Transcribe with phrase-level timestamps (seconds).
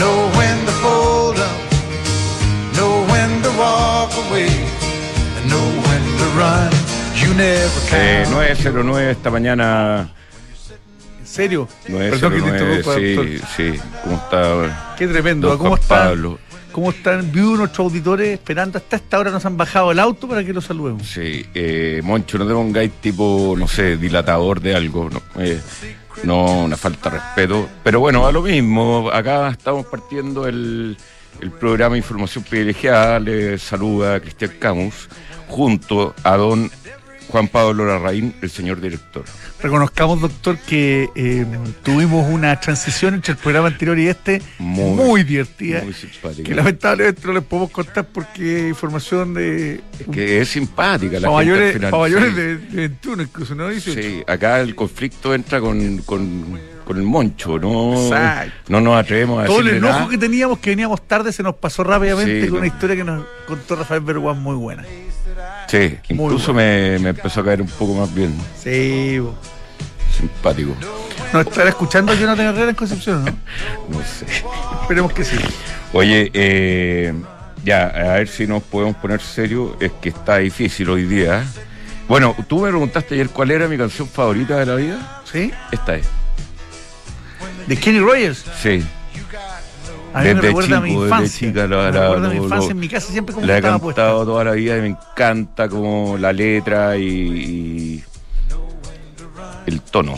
[0.00, 1.58] know when to fold up,
[2.76, 4.48] know when to walk away,
[5.36, 6.70] and know when to run.
[7.20, 8.32] You never Eh, can.
[8.32, 10.10] 909 esta mañana.
[11.20, 11.68] ¿En serio?
[11.86, 13.80] Perdón que te 909, sí, sí.
[14.02, 14.94] ¿Cómo está?
[14.98, 15.56] Qué tremendo.
[15.58, 16.08] ¿Cómo están?
[16.08, 16.38] Pablo?
[16.72, 17.30] ¿Cómo están?
[17.32, 20.64] Vi nuestros auditores esperando hasta esta hora nos han bajado el auto para que los
[20.64, 21.06] saludemos.
[21.06, 25.10] Sí, eh, Moncho, no te pongáis tipo, no sé, dilatador de algo.
[25.10, 25.60] No, eh,
[26.24, 27.68] no, una falta de respeto.
[27.82, 29.10] Pero bueno, a lo mismo.
[29.12, 30.96] Acá estamos partiendo el,
[31.40, 33.18] el programa Información Privilegiada.
[33.18, 35.08] Le saluda Cristian Camus
[35.48, 36.70] junto a don
[37.30, 39.24] Juan Pablo Larraín, el señor director.
[39.62, 41.46] Reconozcamos, doctor, que eh,
[41.82, 45.82] tuvimos una transición entre el programa anterior y este muy, Muy- divertida.
[45.82, 46.42] Muy simpático.
[46.48, 49.80] que lamentablemente no les podemos contar porque información de.
[50.12, 52.34] Que es simpática la gente al mayores, final, para mayores sí.
[52.34, 53.68] de, de 21, incluso, ¿no?
[53.68, 54.00] 18.
[54.02, 56.58] Sí, acá el conflicto entra con, con,
[56.90, 58.52] con el moncho, no, Exacto.
[58.66, 60.08] no nos atrevemos a Todo el enojo nada.
[60.08, 62.58] que teníamos, que veníamos tarde, se nos pasó rápidamente Sí, con no.
[62.58, 64.84] una historia que nos contó Rafael Berguán muy buena.
[65.68, 69.36] Sí, Muy incluso me, me empezó a caer un poco más bien, Sí, bo.
[70.18, 70.74] simpático.
[71.32, 73.30] nos estará escuchando Jonathan Herrera en Concepción, ¿no?
[73.98, 74.26] No sé.
[74.82, 75.36] Esperemos que sí.
[75.92, 77.14] Oye, eh,
[77.64, 81.44] ya, a ver si nos podemos poner serio, es que está difícil hoy día.
[82.08, 85.22] Bueno, tú me preguntaste ayer cuál era mi canción favorita de la vida.
[85.30, 85.52] ¿Sí?
[85.70, 86.08] Esta es.
[87.66, 88.44] De Kenny Rogers.
[88.60, 88.82] Sí.
[90.12, 91.48] A mí me Desde recuerda a mi chico, desde infancia.
[91.48, 93.62] chica, la- me la- recuerda a mi infancia en mi casa siempre como La he
[93.62, 93.78] puesta.
[93.80, 98.04] cantado toda la vida y me encanta como la letra y, y
[99.66, 100.16] el tono.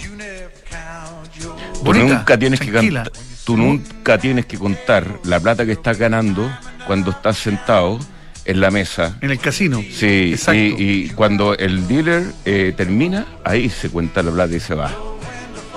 [1.40, 3.02] Tú Bonita, nunca tienes que tranquila.
[3.04, 6.50] cantar, tú nunca tienes que contar la plata que estás ganando
[6.86, 7.98] cuando estás sentado
[8.44, 9.18] en la mesa.
[9.20, 9.82] En el casino.
[9.92, 10.54] Sí, Exacto.
[10.58, 14.90] y, y cuando el dealer eh, termina, ahí se cuenta la plata y se va.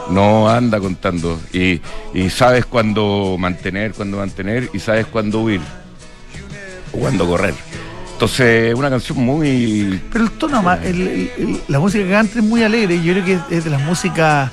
[0.10, 1.40] No anda contando.
[1.54, 1.82] Y,
[2.14, 5.62] y sabes cuándo mantener, cuándo mantener, y sabes cuándo huir.
[6.94, 7.54] O cuándo correr.
[8.14, 10.00] Entonces, una canción muy.
[10.12, 13.02] Pero el tono, el- el- el- la música que canta es muy alegre.
[13.04, 14.52] Yo creo que es, es de las músicas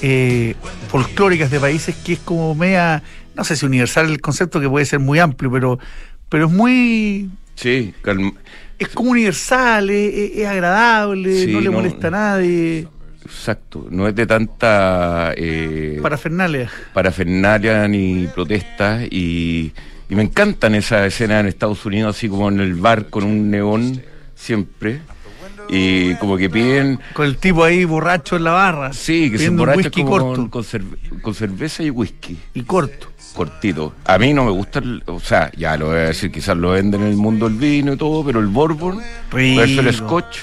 [0.00, 0.54] eh,
[0.88, 3.02] folclóricas de países que es como media,
[3.36, 5.78] no sé si universal el concepto que puede ser muy amplio, pero,
[6.28, 8.32] pero es muy, Sí, calma.
[8.78, 11.72] es como universal, es, es- es agradable, Sí, no le no.
[11.72, 12.88] molesta a nadie.
[13.24, 13.86] Exacto.
[13.90, 15.32] No es de tanta.
[15.36, 16.70] Eh, Parafernalia.
[16.92, 19.72] parafernalia ni protestas y,
[20.08, 23.50] y me encantan esas escenas en Estados Unidos así como en el bar con un
[23.50, 24.02] neón
[24.34, 25.00] siempre
[25.68, 28.92] y como que piden Con el tipo ahí borracho en la barra.
[28.92, 33.06] sí que se whisky como corto con, con cerve- con cerveza y whisky y corto.
[33.34, 36.56] cortito a mí no me gusta el- o sea ya lo voy a decir quizás
[36.56, 39.00] lo venden en el mundo del vino y todo pero el bourbon
[39.32, 40.38] versus el scotch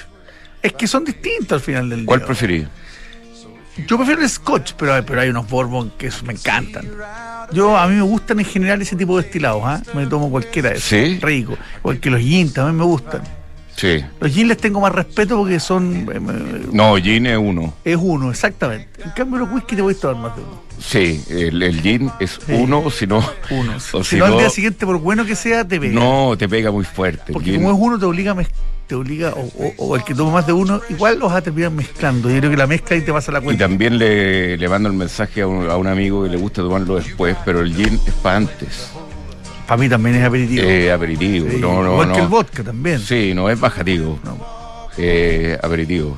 [0.61, 2.27] Es que son distintos al final del ¿cuál día.
[2.27, 2.67] preferís?
[3.87, 6.85] Yo prefiero el scotch, pero, pero hay unos bourbon que me encantan.
[7.53, 9.81] Yo, a mí me gustan en general ese tipo de destilados, ¿ah?
[9.95, 10.89] Me tomo cualquiera de esos.
[10.89, 11.17] ¿Sí?
[11.21, 11.57] Rico.
[11.81, 13.21] Porque los gin también me gustan.
[13.77, 15.95] sí Los gin les tengo más respeto porque son...
[16.11, 16.19] eh,
[16.73, 19.01] no gin es uno es uno, exactamente.
[19.01, 20.61] En cambio los whisky te voy a tomar más de uno.
[20.77, 22.51] sí el, el gin es Sí.
[22.53, 23.77] uno si no Uno.
[23.93, 25.93] o si no, al día siguiente, por bueno que sea, te pega.
[25.97, 27.23] No, te pega muy fuerte.
[27.27, 27.61] el Porque gin.
[27.63, 28.49] como es uno, te obliga a mez-
[28.89, 31.41] te obliga, o, o- o el que toma más de uno, igual los vas a
[31.43, 32.27] terminar mezclando.
[32.29, 33.65] Yo creo que la mezcla ahí te pasa la Y cuenta.
[33.65, 36.95] también le, le mando el mensaje a un, a un amigo que le gusta tomarlo
[36.95, 38.89] después, pero el gin es para antes.
[39.67, 40.63] Para mí también es aperitivo.
[40.65, 41.47] Eh, aperitivo.
[41.51, 42.15] Sí, no, no, igual no.
[42.15, 42.99] que el vodka también.
[42.99, 44.17] Sí, no es bajativo.
[44.23, 44.37] No.
[44.97, 46.17] Eh, aperitivo.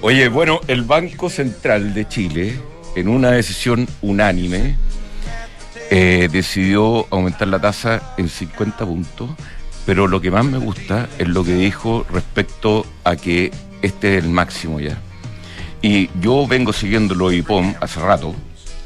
[0.00, 2.54] Oye, bueno, el Banco Central de Chile,
[2.94, 4.76] en una decisión unánime,
[5.90, 9.30] eh, decidió aumentar la tasa en 50 puntos,
[9.88, 13.50] pero lo que más me gusta es lo que dijo respecto a que
[13.80, 14.98] este es el máximo ya.
[15.80, 18.34] Y yo vengo siguiendo lo IPOM hace rato,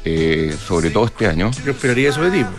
[0.05, 2.51] eh, sobre todo este año, Yo esperaría eso de tipo.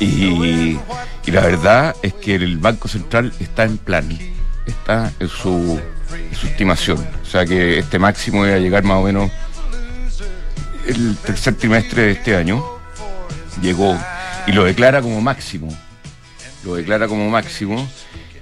[0.00, 0.76] y,
[1.24, 4.08] y la verdad es que el Banco Central está en plan,
[4.66, 5.80] está en su,
[6.12, 6.98] en su estimación.
[7.22, 9.30] O sea que este máximo va a llegar más o menos
[10.88, 12.60] el tercer trimestre de este año.
[13.60, 13.96] Llegó
[14.48, 15.72] y lo declara como máximo.
[16.64, 17.88] Lo declara como máximo.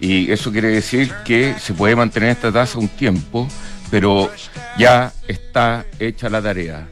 [0.01, 3.47] Y eso quiere decir que se puede mantener esta tasa un tiempo,
[3.91, 4.31] pero
[4.79, 6.89] ya está hecha la tarea.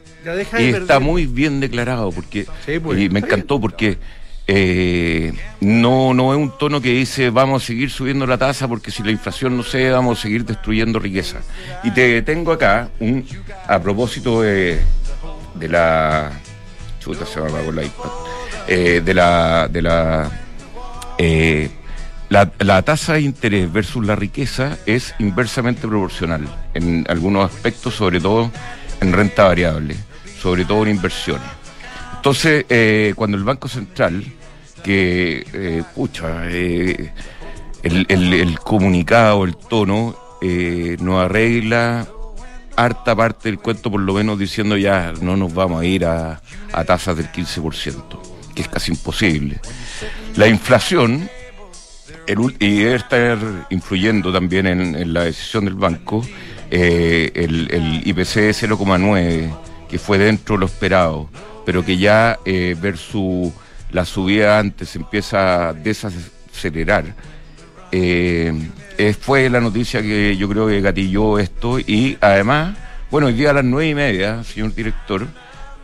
[0.59, 2.45] y está muy bien declarado porque
[2.83, 3.97] pues, y me encantó porque
[4.45, 8.89] eh, no, no es un tono que dice vamos a seguir subiendo la tasa porque
[8.89, 11.39] si la inflación no cede vamos a seguir destruyendo riqueza.
[11.83, 13.25] Y te tengo acá un
[13.67, 14.79] a propósito de,
[15.55, 16.31] de la
[16.99, 18.09] chuta se va con la iPad
[18.67, 20.29] eh, de la de la,
[21.19, 21.69] eh,
[22.29, 28.51] la tasa de interés versus la riqueza es inversamente proporcional en algunos aspectos, sobre todo
[29.01, 29.95] en renta variable,
[30.41, 31.59] sobre todo en inversiones.
[32.19, 34.25] Entonces, eh, cuando el Banco Central
[34.83, 37.13] que, eh, pucha, eh,
[37.81, 40.17] el, comunicado, el tono,
[40.99, 42.07] nos arregla
[42.75, 46.41] harta parte del cuento, por lo menos diciendo ya no nos vamos a ir a,
[46.85, 48.19] tasas del 15%,
[48.53, 49.61] que es casi imposible.
[50.35, 51.29] La inflación,
[52.59, 53.37] y debe estar
[53.69, 56.25] influyendo también en, la decisión del banco,
[56.69, 59.55] el, el IPC 0,9,
[59.89, 61.29] que fue dentro de lo esperado,
[61.65, 63.51] pero que ya versus
[63.91, 67.15] la subida antes empieza a desacelerar.
[67.91, 68.53] Eh,
[69.19, 72.77] fue la noticia que yo creo que gatilló esto y además,
[73.09, 75.27] bueno, hoy día a las nueve y media, señor director,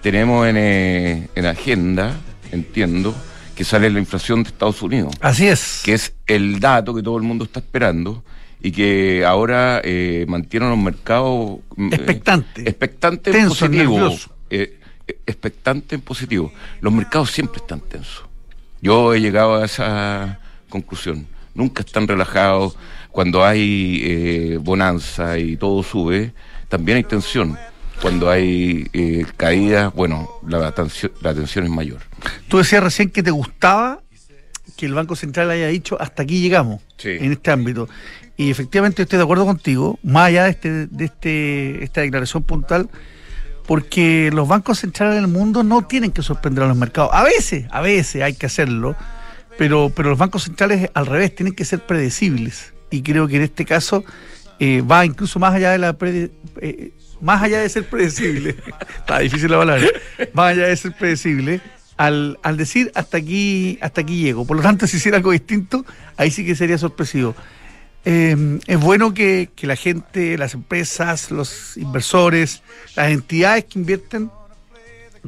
[0.01, 2.15] tenemos en, eh, en agenda,
[2.51, 3.15] entiendo,
[3.55, 5.15] que sale la inflación de Estados Unidos.
[5.21, 5.81] Así es.
[5.83, 8.23] Que es el dato que todo el mundo está esperando
[8.61, 12.67] y que ahora eh, mantiene los mercados mm, expectantes.
[12.67, 14.29] expectantes positivos
[15.25, 16.51] expectante en positivo.
[16.81, 18.25] Los mercados siempre están tensos.
[18.81, 21.27] Yo he llegado a esa conclusión.
[21.53, 22.77] Nunca están relajados.
[23.11, 26.33] Cuando hay eh, bonanza y todo sube,
[26.67, 27.57] también hay tensión.
[28.01, 32.01] Cuando hay eh, caídas, bueno, la tensión, la tensión es mayor.
[32.47, 34.01] Tú decías recién que te gustaba
[34.75, 37.87] que el Banco Central haya dicho hasta aquí llegamos en este ámbito.
[38.37, 42.89] Y efectivamente estoy de acuerdo contigo, más allá de, este, de este, esta declaración puntual,
[43.65, 47.11] porque los bancos centrales del mundo no tienen que sorprender a los mercados.
[47.13, 48.95] A veces, a veces hay que hacerlo,
[49.57, 52.73] pero, pero los bancos centrales al revés tienen que ser predecibles.
[52.91, 54.03] Y creo que en este caso
[54.59, 55.97] eh, va incluso más allá de la
[56.61, 56.91] eh,
[57.21, 58.55] más allá de ser predecible.
[58.99, 59.87] Está difícil la palabra.
[60.33, 61.61] Más allá de ser predecible.
[61.97, 64.45] Al, al decir hasta aquí, hasta aquí llego.
[64.45, 65.85] Por lo tanto, si hiciera algo distinto,
[66.17, 67.35] ahí sí que sería sorpresivo.
[68.07, 72.61] Eh, es bueno que, la gente, las empresas, los inversores,
[72.95, 74.29] las entidades que invierten,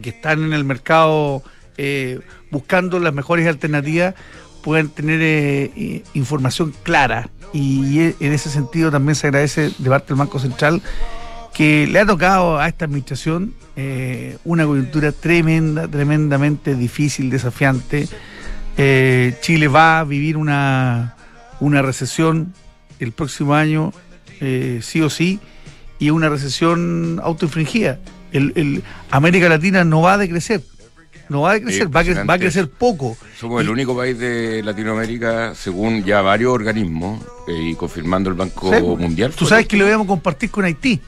[0.01, 1.41] que están en el mercado
[1.77, 2.19] eh,
[2.51, 4.13] buscando las mejores alternativas,
[4.61, 7.29] puedan tener eh, información clara.
[7.51, 10.81] Y en ese sentido también se agradece de parte del Banco Central
[11.57, 13.53] que le ha tocado a esta administración
[14.43, 18.07] una coyuntura tremenda, tremendamente difícil, desafiante.
[19.41, 21.15] Chile va a vivir una,
[21.59, 22.53] una recesión
[22.99, 23.93] el próximo año,
[24.41, 25.39] eh, sí o sí,
[25.99, 27.99] y una recesión autoinfringida.
[28.31, 30.61] El, el, América Latina no va a decrecer.
[31.29, 33.17] No va a decrecer, va, a, va a crecer poco.
[33.37, 38.71] Somos el único país de Latinoamérica, según ya varios organismos, eh, y confirmando el Banco
[38.97, 39.33] Mundial.
[39.33, 41.01] Tú sabes que lo íbamos a compartir con Haití.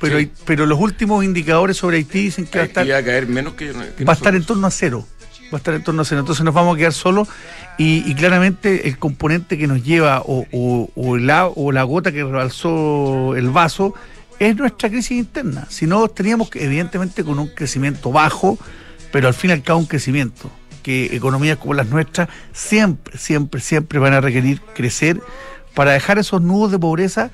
[0.00, 2.86] Pero, pero los últimos indicadores sobre Haití dicen que va a estar.
[2.86, 5.06] caer menos que, va a estar en torno a cero
[5.52, 6.20] va a estar en torno a cero.
[6.20, 7.28] Entonces nos vamos a quedar solos
[7.76, 10.46] y, claramente el componente que nos lleva o,
[10.94, 13.94] o, la, o la gota que rebalsó el vaso
[14.38, 15.66] es nuestra crisis interna.
[15.68, 18.58] Si no, teníamos evidentemente con un crecimiento bajo,
[19.12, 20.50] pero al fin y al cabo un crecimiento
[20.82, 25.20] que economías como las nuestras siempre, siempre, siempre van a requerir crecer
[25.74, 27.30] para dejar esos nudos de pobreza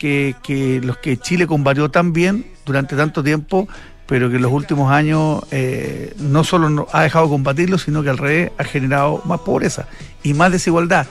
[0.00, 3.68] que, los que Chile combatió tan bien durante tanto tiempo
[4.06, 8.10] pero que en los últimos años eh, no solo ha dejado de combatirlo, sino que
[8.10, 9.86] al revés ha generado más pobreza
[10.24, 11.06] y más desigualdad.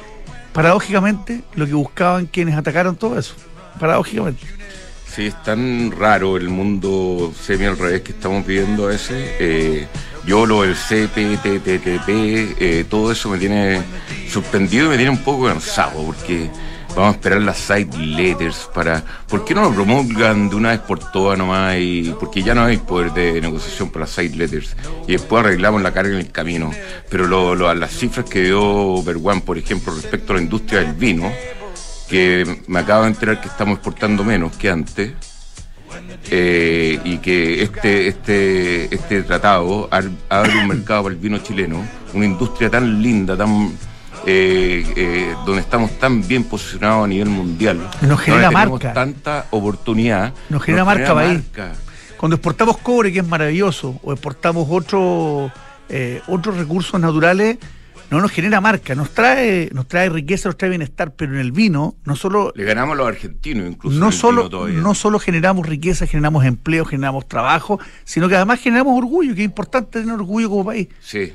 [0.52, 3.36] Paradójicamente, lo que buscaban quienes atacaron todo eso.
[3.80, 4.46] Paradójicamente.
[5.08, 9.36] Sí, es tan raro el mundo semi al revés que estamos viviendo ese.
[9.40, 9.88] Eh,
[10.26, 12.10] yo lo del CPTTP,
[12.60, 13.82] eh, todo eso me tiene
[14.30, 16.50] suspendido y me tiene un poco cansado porque
[16.96, 19.04] Vamos a esperar las side letters para.
[19.28, 21.78] ¿Por qué no lo promulgan de una vez por todas nomás?
[21.78, 24.76] Y, porque ya no hay poder de negociación para las side letters.
[25.08, 26.72] Y después arreglamos la carga en el camino.
[27.10, 31.32] Pero lo, las cifras que dio Berwan, por ejemplo, respecto a la industria del vino,
[32.10, 35.14] que me acabo de enterar que estamos exportando menos que antes.
[36.32, 42.26] Eh, y que este, este, este tratado abre un mercado para el vino chileno, una
[42.26, 43.72] industria tan linda, tan
[44.32, 47.90] eh, eh, donde estamos tan bien posicionados a nivel mundial.
[48.02, 48.94] Nos genera marca.
[48.94, 50.34] tanta oportunidad.
[50.50, 51.42] Nos genera marca país.
[52.16, 55.52] Cuando exportamos cobre, que es maravilloso, o exportamos otro,
[55.88, 57.58] eh, otros recursos naturales,
[58.12, 61.52] no nos genera marca, nos trae, nos trae riqueza, nos trae bienestar, pero en el
[61.52, 64.00] vino no solo Le ganamos a los argentinos incluso.
[64.00, 69.34] no solo, no solo generamos riqueza, generamos empleo, generamos trabajo, sino que además generamos orgullo,
[69.34, 70.88] que es importante tener orgullo como país.
[71.00, 71.34] Sí,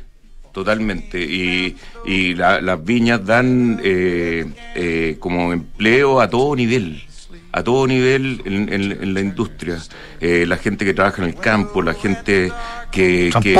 [0.54, 1.20] totalmente.
[1.22, 7.02] Y, y la- las viñas dan eh, eh, como empleo a todo nivel,
[7.52, 9.76] a todo nivel en, en- en la industria.
[10.20, 12.50] Eh, la gente que trabaja en el campo, la gente
[12.90, 13.30] que...
[13.42, 13.52] que-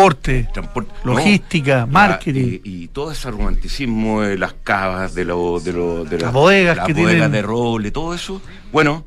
[0.52, 2.60] Transporte, logística, marketing.
[2.64, 6.76] y, y todo ese romanticismo de las cavas, de, lo, de, lo- de Las bodegas
[6.78, 8.40] las que bodegas tienen- de roble, todo eso.
[8.72, 9.04] Bueno,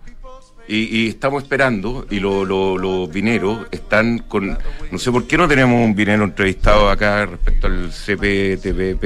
[0.68, 4.58] y, y estamos esperando, y lo- lo- los vineros están con.
[4.92, 9.04] No sé por qué no tenemos un vinero entrevistado acá respecto al CPTPP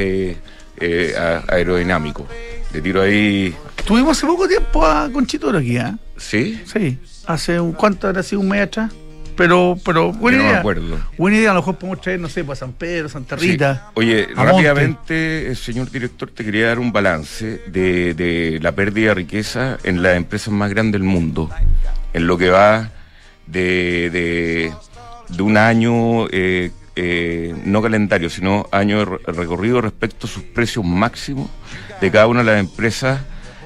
[0.80, 1.14] eh,
[1.48, 2.26] aerodinámico.
[2.74, 3.54] Le tiro ahí.
[3.86, 5.98] Tuvimos hace poco tiempo a Conchitoro aquí, ¿ah?
[6.18, 6.62] ¿Sí?
[6.72, 8.92] Sí, hace un cuánto habrá sido un mes atrás.
[9.36, 10.60] Pero, pero buena me idea.
[10.60, 11.00] acuerdo.
[11.18, 13.76] Buena idea, a lo mejor podemos traer, no sé, pues a San Pedro, Santa Rita.
[13.76, 13.92] Sí.
[13.96, 19.16] Oye, rápidamente, eh, señor director, te quería dar un balance de, de la pérdida de
[19.16, 21.50] riqueza en las empresas más grandes del mundo,
[22.14, 22.90] en lo que va
[23.48, 24.74] de, de,
[25.30, 31.50] de un año, eh, eh, no calendario, sino año recorrido respecto a sus precios máximos
[32.00, 33.22] de cada una de las empresas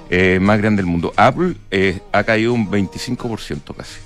[0.10, 1.12] eh, más grandes del mundo.
[1.18, 4.00] Apple eh, ha caído un 25% casi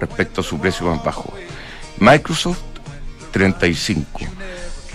[0.00, 1.32] respecto a su precio más bajo.
[1.98, 2.62] Microsoft
[3.32, 4.20] 35,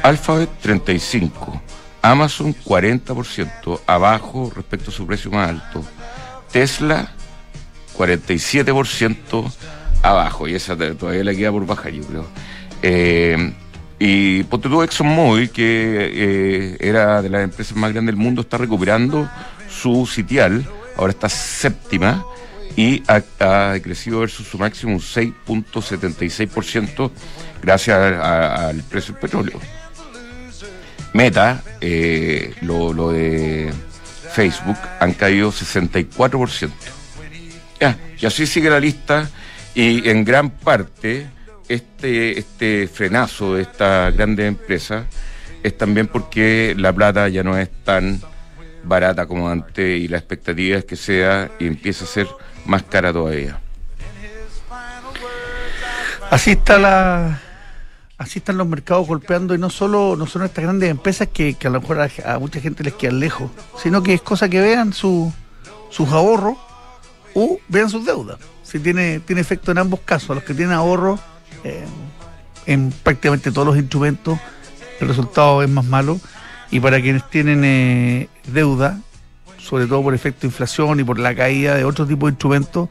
[0.04, 1.62] Alphabet 35,
[2.02, 5.84] Amazon 40% abajo respecto a su precio más alto,
[6.52, 7.12] Tesla
[7.98, 9.52] 47%
[10.02, 12.26] abajo, y esa todavía le queda por bajar, yo creo.
[12.82, 13.54] Eh,
[14.00, 18.58] y ponte tú ExxonMobil, que eh, era de las empresas más grandes del mundo, está
[18.58, 19.30] recuperando
[19.70, 20.66] su sitial,
[20.96, 22.24] ahora está séptima
[22.76, 27.12] y ha, ha crecido versus su máximo un 6.76%
[27.62, 29.60] gracias al precio del petróleo.
[31.14, 33.74] Meta, eh, lo, lo de
[34.34, 36.70] Facebook, han caído 64%.
[37.80, 39.30] Ya, y así sigue la lista
[39.74, 41.28] y en gran parte
[41.68, 45.06] este, este frenazo de esta grande empresa
[45.64, 48.22] es también porque la plata ya no es tan
[48.84, 52.28] barata como antes y la expectativa es que sea y empiece a ser
[52.66, 53.60] más cara todavía.
[56.30, 57.42] Así está la
[58.18, 61.70] así están los mercados golpeando y no solo no son estas grandes empresas que, a
[61.70, 63.50] lo mejor a, a mucha gente les quedan lejos,
[63.82, 65.32] sino que es cosa que vean su,
[65.90, 66.58] sus ahorros
[67.34, 68.38] o vean sus deudas.
[68.64, 71.20] Si tiene, tiene efecto en ambos casos, a los que tienen ahorros
[71.64, 71.86] eh,
[72.66, 74.38] en prácticamente todos los instrumentos,
[75.00, 76.20] el resultado es más malo.
[76.72, 79.00] Y para quienes tienen eh, deuda,
[79.58, 82.90] sobre todo por efecto de inflación y por la caída de otro tipo de instrumentos,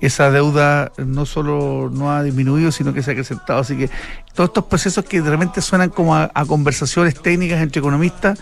[0.00, 3.60] esa deuda no solo no ha disminuido, sino que se ha acrecentado.
[3.60, 3.90] Así que
[4.34, 8.38] todos estos procesos que realmente suenan como a, conversaciones técnicas entre economistas,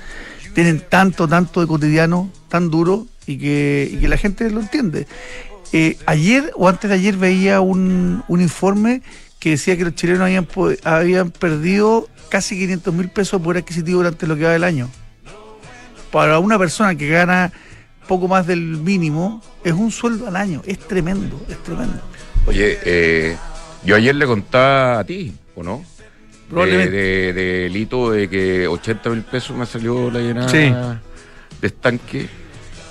[0.55, 5.07] tienen tanto, tanto de cotidiano, tan duro, y que, la gente lo entiende.
[5.73, 9.03] Eh, ayer o antes de ayer veía un, un informe
[9.39, 10.47] que decía que los chilenos habían,
[10.85, 14.89] habían perdido casi 500 mil pesos por adquisitivo durante lo que va del año.
[16.11, 17.53] Para una persona que gana
[18.09, 20.63] poco más del mínimo, es un sueldo al año.
[20.65, 22.01] Es tremendo, es tremendo.
[22.47, 23.37] Oye, eh,
[23.85, 25.85] yo ayer le contaba a ti, ¿o no?
[26.49, 26.93] Probablemente.
[26.97, 27.33] De,
[27.69, 30.73] de, hito de que 80 mil pesos me salió la llenada Sí.
[31.61, 32.29] de estanque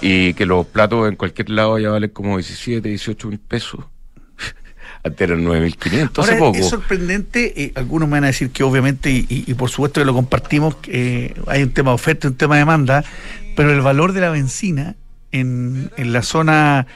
[0.02, 3.80] y que los platos en cualquier lado ya valen como 17, 18 mil pesos.
[5.20, 6.58] Eran 9.500 hace poco.
[6.58, 10.06] es sorprendente, eh, algunos me van a decir que obviamente, y, y- por supuesto que
[10.06, 13.04] lo compartimos, eh, hay un tema de oferta y un tema de demanda,
[13.56, 14.96] pero el valor de la benzina
[15.32, 16.88] en, en la zona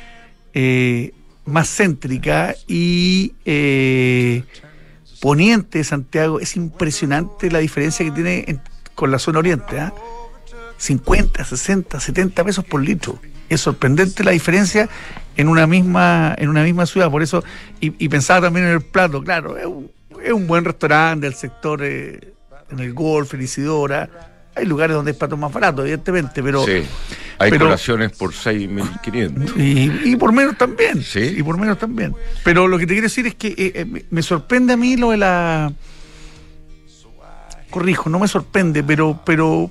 [0.53, 1.13] eh,
[1.45, 4.43] más céntrica y eh,
[5.21, 8.61] poniente de Santiago es impresionante la diferencia que tiene en-
[8.95, 9.77] con la zona oriente.
[10.79, 10.81] ¿Ah?
[10.81, 13.19] 50, 60, 70 pesos por litro.
[13.49, 14.87] Es sorprendente la diferencia
[15.35, 17.09] en una misma en una misma ciudad.
[17.09, 17.43] Por eso,
[17.81, 19.91] y, y pensaba también en el plato, claro, es un,
[20.23, 22.33] es un buen restaurante del sector, eh,
[22.71, 24.09] en el Golf, en Isidora.
[24.55, 26.65] Hay lugares donde hay platos más baratos, evidentemente, pero...
[26.65, 26.83] sí.
[27.41, 29.55] Hay pero- colaciones por 6.500.
[29.55, 31.01] Y, y por menos también.
[31.01, 31.35] Sí.
[31.37, 32.13] Y por menos también.
[32.43, 35.11] Pero lo que te quiero decir es que eh, eh, me sorprende a mí lo
[35.11, 35.71] de la.
[37.69, 39.69] Corrijo, no me sorprende, pero, pero,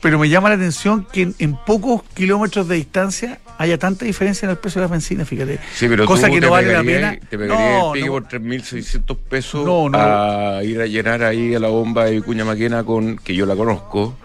[0.00, 4.46] pero me llama la atención que en, en pocos kilómetros de distancia haya tanta diferencia
[4.46, 5.58] en el precio de la benzina, fíjate.
[5.74, 7.16] Sí, pero Cosa tú que te no vale la pena.
[7.28, 8.12] Te pegarías No, el pique no.
[8.12, 12.84] por 3.600 pesos No, a ir a llenar ahí a la bomba de Vicuña Maquena
[12.84, 14.16] con, que yo la conozco.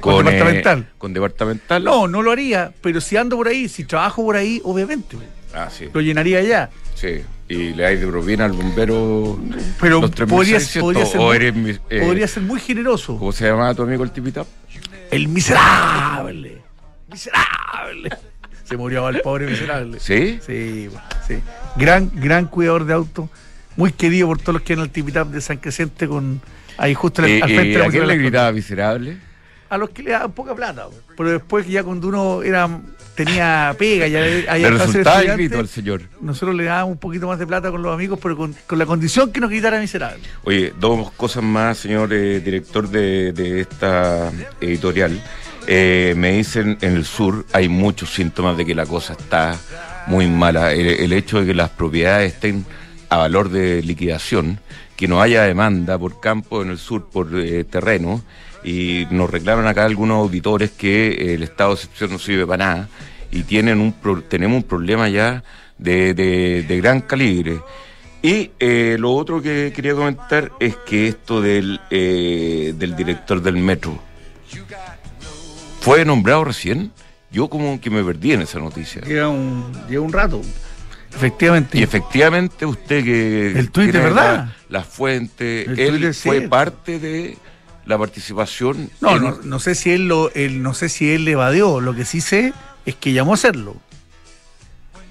[0.00, 0.88] Con eh, departamental.
[0.98, 1.82] con departamental.
[1.84, 5.16] No, no lo haría, pero si ando por ahí, si trabajo por ahí, obviamente,
[5.54, 5.88] Ah, sí.
[5.92, 6.70] lo llenaría ya.
[6.94, 9.38] Sí, y le hay de propina al bombero.
[9.80, 13.18] Pero los 3.600, podría, podría ser, o muy, eres mi- eh, podría ser muy generoso.
[13.18, 14.46] ¿Cómo se llamaba tu amigo el tipitap?
[15.10, 16.62] El miserable.
[17.10, 18.10] Miserable.
[18.64, 20.00] Se murió el pobre miserable.
[20.00, 20.38] ¿Sí?
[20.46, 20.88] Sí,
[21.28, 21.36] sí.
[21.76, 23.28] Gran, gran cuidador de auto.
[23.76, 26.40] Muy querido por todos los que en el tipitap de San Crescente con
[26.78, 29.18] ahí justo al, ¿Y, al y frente de la a quién le gritaba miserable?
[29.68, 30.86] a los que le daban poca plata.
[31.16, 32.68] Pero después que ya cuando uno era
[33.14, 36.02] tenía pega, ya había Le resultaba el grito al señor.
[36.20, 38.86] nosotros le dábamos un poquito más de plata con los amigos, pero con, con la
[38.86, 40.20] condición que nos gritara miserable.
[40.44, 44.30] Oye, dos cosas más, señor eh, director de, de esta
[44.60, 45.22] editorial.
[45.66, 49.56] Eh, me dicen en el sur hay muchos síntomas de que la cosa está
[50.06, 50.72] muy mala.
[50.72, 52.66] El, el hecho de que las propiedades estén
[53.08, 54.60] a valor de liquidación,
[54.96, 58.22] que no haya demanda por campo en el sur, por eh, terreno,
[58.64, 62.64] y nos reclaman acá algunos auditores que eh, el estado de excepción no sirve para
[62.66, 62.88] nada
[63.30, 65.42] y tienen un pro- tenemos un problema ya
[65.78, 67.58] de, de- de gran calibre.
[68.22, 73.56] Y eh, lo otro que quería comentar es que esto del, eh, del director del
[73.58, 73.98] metro
[75.80, 76.90] fue nombrado recién.
[77.30, 79.02] Yo como que me perdí en esa noticia.
[79.02, 80.40] Lleva un, lleva un rato.
[81.14, 81.78] Efectivamente.
[81.78, 83.58] Y efectivamente usted que...
[83.58, 84.48] El tuit de verdad.
[84.68, 87.36] La, la fuente, El él fue parte de
[87.86, 88.90] la participación.
[89.00, 91.80] no, en- no, no sé si él lo, él, no sé si él le evadió.
[91.80, 92.52] Lo que sí sé
[92.86, 93.76] es que llamó a hacerlo.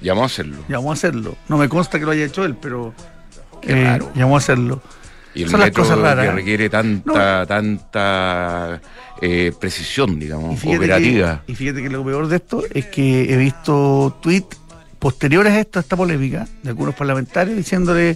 [0.01, 0.57] Llamó a hacerlo.
[0.67, 1.35] Llamó a hacerlo.
[1.47, 2.93] No me consta que lo haya hecho él, pero
[3.61, 4.81] eh, llamó a hacerlo.
[5.35, 6.35] Y el Son las cosas raras, que ¿eh?
[6.35, 8.79] requiere tanta, tanta
[9.21, 11.41] eh, precisión, Y digamos, fíjate, operativa.
[11.45, 14.57] que, y fíjate que lo peor de esto es que he visto tweets
[14.99, 18.15] posteriores a esto, a esta polémica, de algunos parlamentarios diciéndole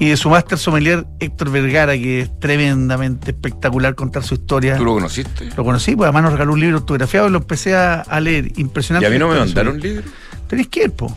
[0.00, 4.76] Y de su máster sommelier Héctor Vergara, que es tremendamente espectacular contar su historia.
[4.76, 5.48] ¿Tú lo conociste?
[5.56, 8.48] Lo conocí, pues además nos regaló un libro autografiado y lo empecé a, a leer.
[8.56, 9.06] Y Impresionante.
[9.06, 10.02] a mí no me mandaron libro.
[10.48, 11.16] Tenéis que ir, po.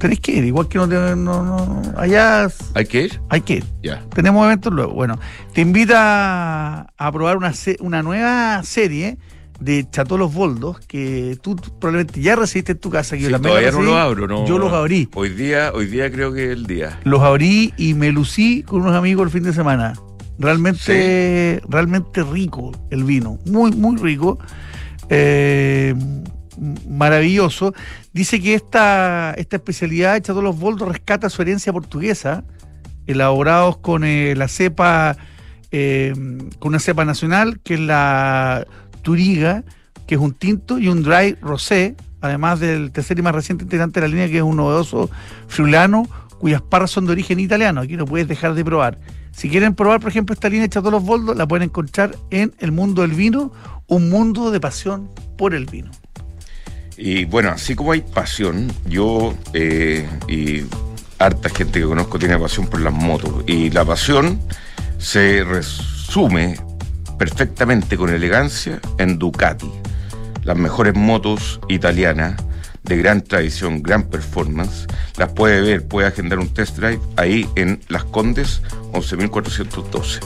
[0.00, 3.20] Tenéis que ir, igual que no, te- no, no- allá ¿Hay que ir?
[3.28, 3.64] hay que ir.
[3.82, 4.02] Ya.
[4.14, 4.94] Tenemos eventos luego.
[4.94, 5.18] Bueno,
[5.52, 9.18] te invita a probar una, una nueva serie
[9.60, 13.14] de Chateau Los Boldos que tú probablemente ya recibiste en tu casa.
[13.16, 13.84] Que yo Sí, todavía no recibí.
[13.92, 14.46] lo abro, ¿no?
[14.46, 15.06] Yo los abrí.
[15.14, 16.98] Hoy día, hoy día creo que es el día.
[17.04, 19.92] Los abrí y me lucí con unos amigos el fin de semana.
[20.38, 23.38] Realmente, realmente rico el vino.
[23.44, 24.38] Muy, muy rico.
[25.10, 25.94] Eh,
[26.88, 27.74] maravilloso.
[28.12, 32.44] Dice que esta, esta especialidad de Chateau Los Boldos rescata su herencia portuguesa,
[33.06, 35.16] elaborados con eh, la cepa,
[35.70, 36.12] eh,
[36.58, 38.66] con una cepa nacional, que es la
[39.02, 39.64] Turiga,
[40.06, 44.00] que es un tinto, y un dry rosé, además del tercer y más reciente integrante
[44.00, 45.10] de la línea, que es un novedoso
[45.48, 47.80] friulano, cuyas parras son de origen italiano.
[47.80, 48.98] Aquí no puedes dejar de probar.
[49.32, 52.52] Si quieren probar, por ejemplo, esta línea de Chateau Los Boldos, la pueden encontrar en
[52.58, 53.52] El Mundo del Vino,
[53.86, 55.90] un mundo de pasión por el vino.
[57.02, 60.64] Y bueno, así como hay pasión, yo eh, y
[61.18, 63.42] harta gente que conozco tiene pasión por las motos.
[63.46, 64.38] Y la pasión
[64.98, 66.58] se resume
[67.18, 69.70] perfectamente con elegancia en Ducati.
[70.44, 72.36] Las mejores motos italianas
[72.82, 74.86] de gran tradición, gran performance.
[75.16, 78.60] Las puede ver, puede agendar un test drive ahí en Las Condes
[78.92, 80.20] 11.412.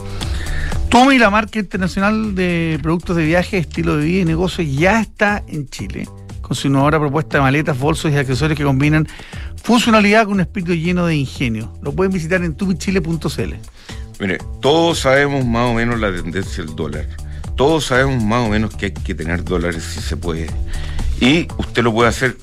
[0.88, 5.44] Tommy, la marca internacional de productos de viaje, estilo de vida y negocio, ya está
[5.46, 6.08] en Chile,
[6.46, 9.09] con su innovadora propuesta de maletas, bolsos y accesorios que combinan
[9.62, 11.72] funcionalidad con un espíritu lleno de ingenio.
[11.83, 13.54] Lo pueden visitar en tubichile.cl.
[14.20, 17.07] Mire, todos sabemos más o menos la tendencia del dólar.
[17.57, 20.48] Todos sabemos más o menos que hay que tener dólares si se puede.
[21.20, 22.37] Y usted lo puede hacer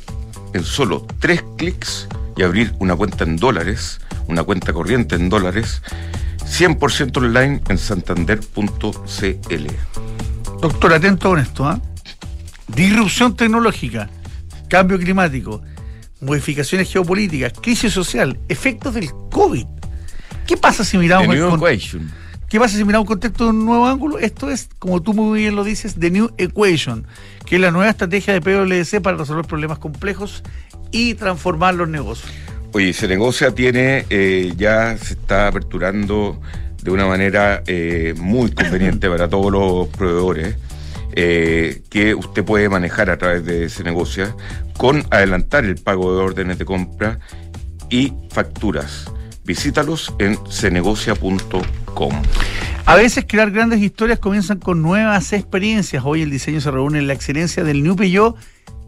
[0.54, 5.82] en solo tres clics y abrir una cuenta en dólares, una cuenta corriente en dólares,
[6.46, 9.68] 100% online en santander.cl.
[10.62, 11.80] Doctor, atento con esto, ¿ah?
[12.76, 14.10] Disrupción tecnológica,
[14.70, 15.62] cambio climático,
[16.22, 19.66] modificaciones geopolíticas, crisis social, efectos del COVID.
[20.48, 22.12] ¿Qué pasa si miramos el equation.
[22.48, 24.20] ¿Qué pasa si miramos un contexto de un nuevo ángulo?
[24.20, 27.08] Esto es, como tú muy bien lo dices, The New Equation,
[27.46, 30.44] que es la nueva estrategia de PwC para resolver problemas complejos
[30.92, 32.30] y transformar los negocios.
[32.74, 36.42] Oye, ese negocio tiene, eh, ya se está aperturando
[36.82, 40.56] de una manera eh, muy conveniente para todos los proveedores.
[41.14, 44.36] Eh, que usted puede manejar a través de ese negocio
[44.78, 47.20] con adelantar el pago de órdenes de compra
[47.90, 49.12] y facturas.
[49.44, 52.22] Visítalos en cenegocia.com.
[52.86, 56.04] A veces crear grandes historias comienzan con nuevas experiencias.
[56.06, 58.38] Hoy el diseño se reúne en la excelencia del New Peugeot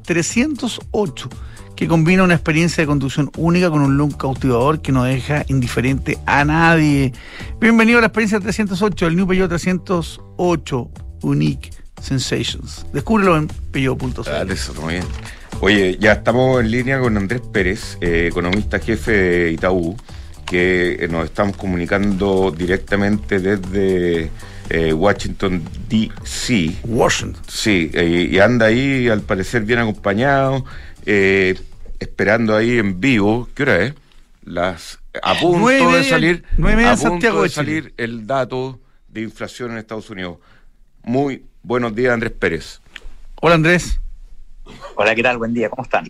[0.05, 1.29] 308
[1.75, 6.19] que combina una experiencia de conducción única con un look cautivador que no deja indiferente
[6.25, 7.11] a nadie.
[7.59, 10.91] Bienvenido a la experiencia 308, el New Peugeot 308
[11.23, 12.85] Unique Sensations.
[12.91, 14.29] Descúbrelo en peugeot.cl.
[14.29, 15.05] Ah, eso, muy bien.
[15.61, 19.95] Oye, ya estamos en línea con Andrés Pérez, eh, economista jefe de Itaú,
[20.45, 24.29] que eh, nos estamos comunicando directamente desde
[24.69, 26.75] eh, Washington, D.C.
[26.83, 27.41] Washington.
[27.47, 30.65] Sí, y anda ahí al parecer bien acompañado.
[31.05, 31.55] Eh,
[31.99, 33.93] esperando ahí en vivo, ¿qué hora es?
[34.43, 36.43] Las a punto de salir,
[36.85, 40.39] a punto de salir el dato de inflación en Estados Unidos.
[41.03, 42.81] Muy buenos días, Andrés Pérez.
[43.41, 43.99] Hola, Andrés.
[44.95, 45.37] Hola, ¿qué tal?
[45.37, 46.07] Buen día, ¿cómo están?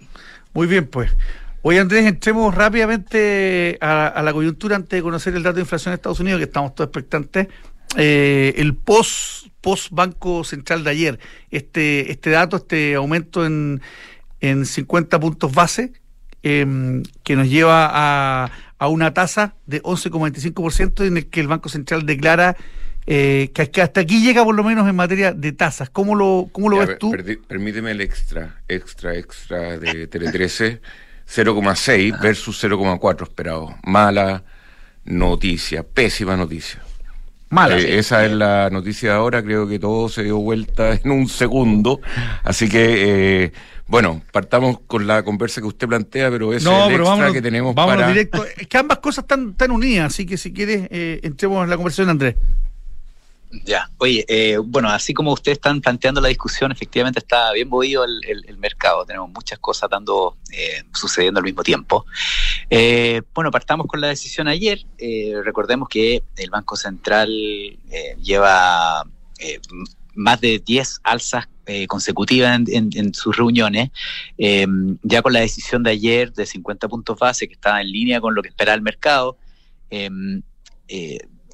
[0.54, 1.16] Muy bien, pues.
[1.62, 5.96] Hoy, Andrés, entremos rápidamente a, la coyuntura antes de conocer el dato de inflación en
[5.96, 7.48] Estados Unidos, que estamos todos expectantes.
[7.96, 11.20] Eh, el post, post Banco Central de ayer,
[11.52, 13.82] este, este dato, este aumento en,
[14.42, 15.94] en 50 puntos base,
[16.42, 21.70] em, que nos lleva a, a una tasa de 11,25% en el que el Banco
[21.70, 22.58] Central declara
[23.06, 25.90] eh, que hasta aquí llega por lo menos en materia de tasas.
[25.90, 27.12] ¿Cómo lo, cómo lo ves tú?
[27.48, 30.82] permíteme el extra, extra, extra de Tele 13,
[31.28, 33.76] 0,6 versus 0,4 esperado.
[33.84, 34.44] Mala
[35.06, 36.82] noticia, pésima noticia.
[37.50, 37.78] Mala.
[37.78, 41.28] Eh, esa es la noticia de ahora, creo que todo se dio vuelta en un
[41.28, 42.00] segundo.
[42.44, 43.44] Así que...
[43.46, 43.52] Eh,
[43.86, 48.08] bueno, partamos con la conversa que usted plantea, pero es el extra que tenemos vámonos
[48.08, 48.46] directo.
[48.58, 51.76] Es que ambas cosas están, están unidas, así que si quieres, eh, entremos en la
[51.76, 52.36] conversación, Andrés.
[53.66, 58.04] Ya, oye, eh, bueno, así como ustedes están planteando la discusión, efectivamente está bien movido
[58.04, 62.06] el, mercado, tenemos muchas cosas dando, eh, sucediendo al mismo tiempo.
[62.70, 64.86] Eh, bueno, partamos con la decisión ayer,
[65.44, 67.30] recordemos que el Banco Central
[68.22, 69.04] lleva
[70.16, 73.90] más de 10 alzas eh, consecutivas en, sus reuniones,
[74.38, 74.68] eh,
[75.02, 78.36] ya con la decisión de ayer de 50 puntos base, que estaba en línea con
[78.36, 79.38] lo que espera el mercado,
[79.90, 80.10] eh,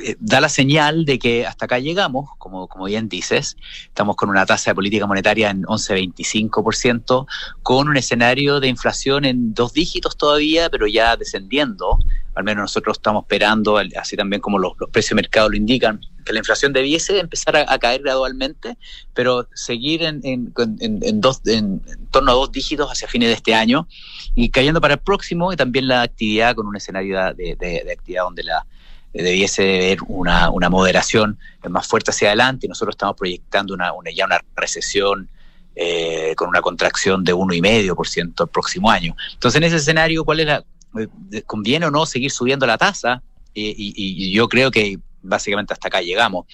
[0.01, 4.29] eh, da la señal de que hasta acá llegamos, como, como bien dices, estamos con
[4.29, 7.27] una tasa de política monetaria en 11,25%,
[7.63, 11.97] con un escenario de inflación en dos dígitos todavía, pero ya descendiendo.
[12.35, 16.31] Al menos nosotros estamos esperando, así también como los, precios de mercado lo indican, que
[16.31, 18.77] la inflación debiese empezar a, caer gradualmente,
[19.13, 21.81] pero seguir en, en, dos, en,
[22.11, 23.85] torno a dos dígitos hacia fines de este año
[24.33, 28.43] y cayendo para el próximo y también la actividad con un escenario de actividad donde
[28.43, 28.65] la
[29.13, 31.37] debiese haber una, una moderación
[31.69, 32.65] más fuerte hacia adelante.
[32.65, 35.29] y Nosotros estamos proyectando una, ya una recesión
[35.75, 39.15] eh, con una contracción de 1,5% el próximo año.
[39.33, 40.63] Entonces, en ese escenario, ¿cuál es la,
[40.99, 43.21] eh, ¿conviene o no seguir subiendo la tasa?
[43.61, 46.45] y, yo creo que básicamente hasta acá llegamos,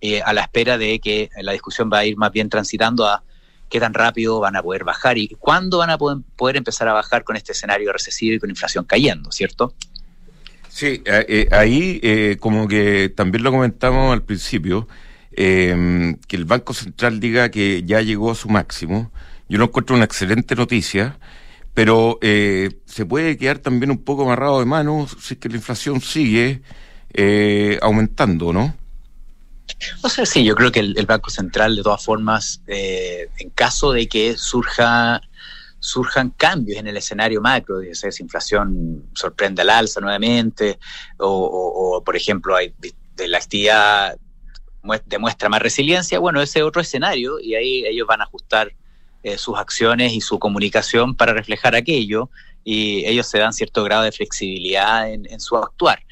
[0.00, 3.22] eh, a la espera de que la discusión va a ir más bien transitando a
[3.68, 7.24] qué tan rápido van a poder bajar y cuándo van a poder empezar a bajar
[7.24, 9.74] con este escenario recesivo y con inflación cayendo, ¿cierto?
[10.68, 14.86] Sí, eh, eh, ahí eh, como que también lo comentamos al principio,
[15.32, 19.10] em, que el Banco Central diga que ya llegó a su máximo,
[19.48, 21.18] yo lo encuentro una excelente noticia,
[21.74, 26.00] pero se puede quedar también un poco amarrado de manos si es que la inflación
[26.00, 26.60] sigue
[27.80, 28.76] aumentando, ¿no?
[30.02, 34.08] O sea, sí, yo creo que el, Banco Central, de todas formas, en caso de
[34.08, 35.22] que surja
[35.80, 40.78] surjan cambios en el escenario macro, si esa inflación sorprende al alza nuevamente,
[41.18, 44.16] o, por ejemplo, hay, de la actividad
[45.06, 48.72] demuestra más resiliencia, bueno, ese es otro escenario y ahí ellos van a ajustar
[49.22, 52.30] eh, sus acciones y su comunicación para reflejar aquello
[52.64, 56.02] y ellos se dan cierto grado de flexibilidad en, su actuar.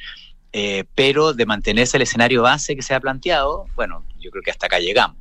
[0.53, 4.51] Eh, pero de mantenerse el escenario base que se ha planteado, bueno, yo creo que
[4.51, 5.19] hasta acá llegamos.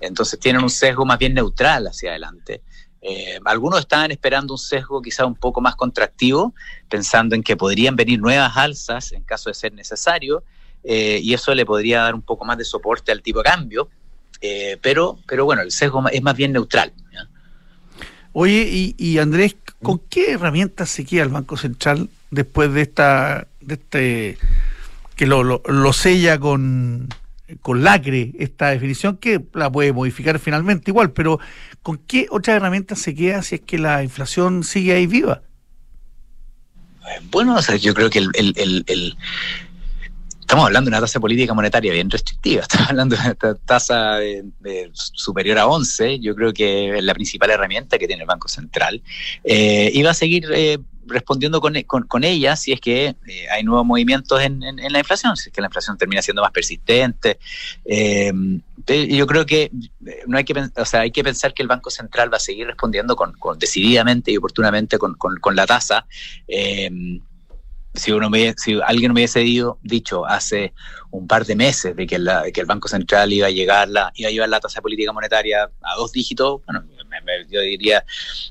[0.00, 2.62] Entonces tienen un sesgo más bien neutral hacia adelante.
[3.06, 6.54] Eh, algunos estaban esperando un sesgo quizá un poco más contractivo,
[6.88, 10.42] pensando en que podrían venir nuevas alzas en caso de ser necesario,
[10.82, 13.90] eh, y eso le podría dar un poco más de soporte al tipo de cambio,
[14.40, 16.94] eh, pero, pero bueno, el sesgo es más bien neutral.
[18.32, 23.74] Oye, y, Andrés, ¿con qué herramientas se queda el Banco Central después de esta, de
[23.74, 24.38] este,
[25.14, 27.10] que lo, lo sella con,
[27.60, 31.38] con lacre esta definición que la puede modificar finalmente igual, pero
[31.82, 35.42] ¿con qué otras herramientas se queda si es que la inflación sigue ahí viva?
[37.30, 39.16] Bueno, o sea, yo creo que el,
[40.40, 44.18] estamos hablando de una tasa política monetaria bien restrictiva, estamos hablando de una tasa
[44.92, 49.02] superior a 11, yo creo que es la principal herramienta que tiene el Banco Central.
[49.42, 53.48] Eh, y va a seguir eh, respondiendo con, con, con, ella si es que eh,
[53.50, 56.42] hay nuevos movimientos en, en, en, la inflación, si es que la inflación termina siendo
[56.42, 57.38] más persistente.
[57.84, 58.32] Eh,
[58.86, 59.70] yo creo que
[60.26, 62.66] no hay que, o sea, hay que pensar que el Banco Central va a seguir
[62.66, 66.06] respondiendo con, con decididamente y oportunamente con, la tasa.
[66.46, 66.90] Eh,
[67.94, 69.40] si uno me, si alguien me hubiese
[69.82, 70.74] dicho hace
[71.10, 74.10] un par de meses de que, la, que el Banco Central iba a llegar la,
[74.16, 76.84] iba a llevar la tasa política monetaria a dos dígitos, bueno,
[77.50, 78.04] yo diría,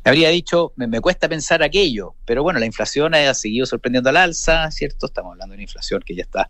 [0.03, 4.69] habría dicho, me, cuesta pensar aquello, pero bueno, la inflación ha seguido sorprendiendo al alza,
[4.71, 5.05] ¿cierto?
[5.05, 6.49] Estamos hablando de una inflación que ya está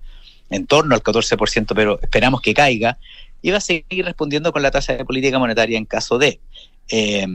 [0.50, 2.98] en torno al 14%, pero esperamos que caiga,
[3.42, 6.40] y va a seguir respondiendo con la tasa de política monetaria en caso de.
[6.90, 7.26] Eh,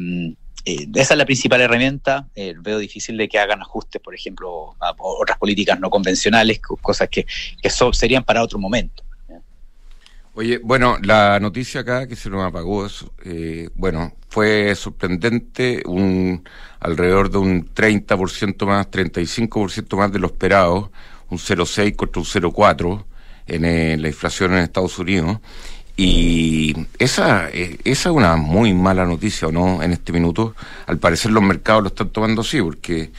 [0.64, 2.29] eh, esa es la principal herramienta.
[2.35, 7.09] Eh, veo difícil de que hagan ajustes, por ejemplo, a, otras políticas no convencionales, cosas
[7.09, 7.27] que,
[7.62, 9.03] que serían para otro momento.
[10.38, 12.87] Oye, bueno, la noticia acá que se nos apagó,
[13.24, 16.48] eh, bueno, fue sorprendente, un
[16.79, 20.92] alrededor de un 30% más, 35% más de lo esperado,
[21.29, 23.05] un 0,6 contra un 0,4
[23.48, 25.40] en eh, la inflación en Estados Unidos.
[25.96, 29.83] Y esa, esa es una muy mala noticia, ¿o no?
[29.83, 30.55] En este minuto,
[30.87, 33.11] al parecer los mercados lo están tomando así, porque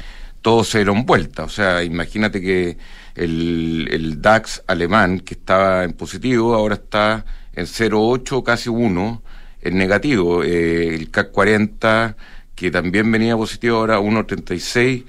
[0.42, 1.44] todos se dieron vuelta.
[1.44, 2.78] O sea, imagínate que
[3.16, 9.22] el, el DAX alemán, que estaba en positivo, ahora está en 0,8, casi 1,
[9.62, 10.44] en negativo.
[10.44, 12.16] Eh, el CAC 40,
[12.56, 15.06] que también venía positivo, ahora 1,36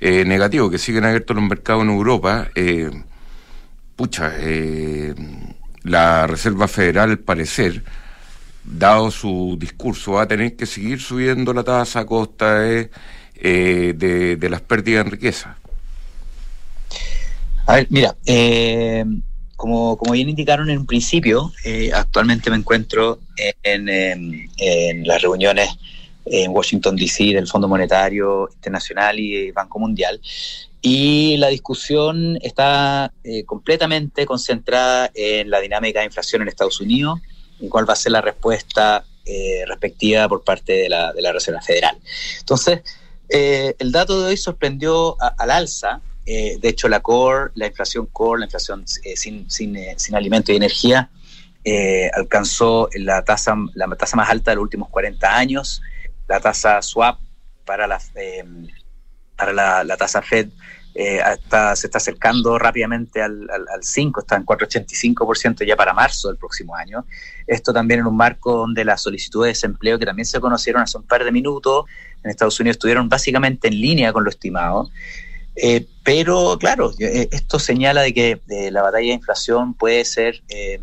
[0.00, 2.48] eh, negativo, que siguen abiertos los mercados en Europa.
[2.54, 2.90] Eh,
[3.96, 5.14] pucha, eh,
[5.82, 7.82] la Reserva Federal, al parecer,
[8.64, 12.90] dado su discurso, va a tener que seguir subiendo la tasa a costa de,
[13.34, 15.57] de, de las pérdidas en riqueza.
[17.68, 19.04] A ver, mira, eh,
[19.54, 23.20] como, bien indicaron en un principio, eh, actualmente me encuentro
[23.62, 25.68] en, las reuniones
[26.24, 27.24] en Washington, D.C.
[27.34, 30.18] del Fondo Monetario Internacional y Banco Mundial.
[30.80, 37.20] Y la discusión está eh, completamente concentrada en la dinámica de inflación en Estados Unidos
[37.60, 41.98] y cuál va a ser la respuesta eh, respectiva por parte de la, Reserva Federal.
[42.38, 42.80] Entonces,
[43.28, 46.00] eh, el dato de hoy sorprendió al alza.
[46.60, 51.10] De hecho, la core, la inflación core, la inflación sin, sin, sin alimento y energía,
[52.14, 55.80] alcanzó la tasa, la tasa más alta de los últimos 40 años.
[56.26, 57.18] La tasa swap
[57.64, 57.98] para la
[59.38, 60.48] para la, tasa Fed
[60.94, 61.20] eh,
[61.74, 66.36] se está acercando rápidamente al, al, al 5, está en 4,85% ya para marzo del
[66.36, 67.06] próximo año.
[67.46, 70.98] Esto también en un marco donde las solicitudes de desempleo, que también se conocieron hace
[70.98, 71.84] un par de minutos,
[72.24, 74.90] en Estados Unidos estuvieron básicamente en línea con lo estimado.
[75.60, 78.40] Eh, pero claro, eh, esto señala de que
[78.70, 80.80] la batalla de inflación puede ser, eh,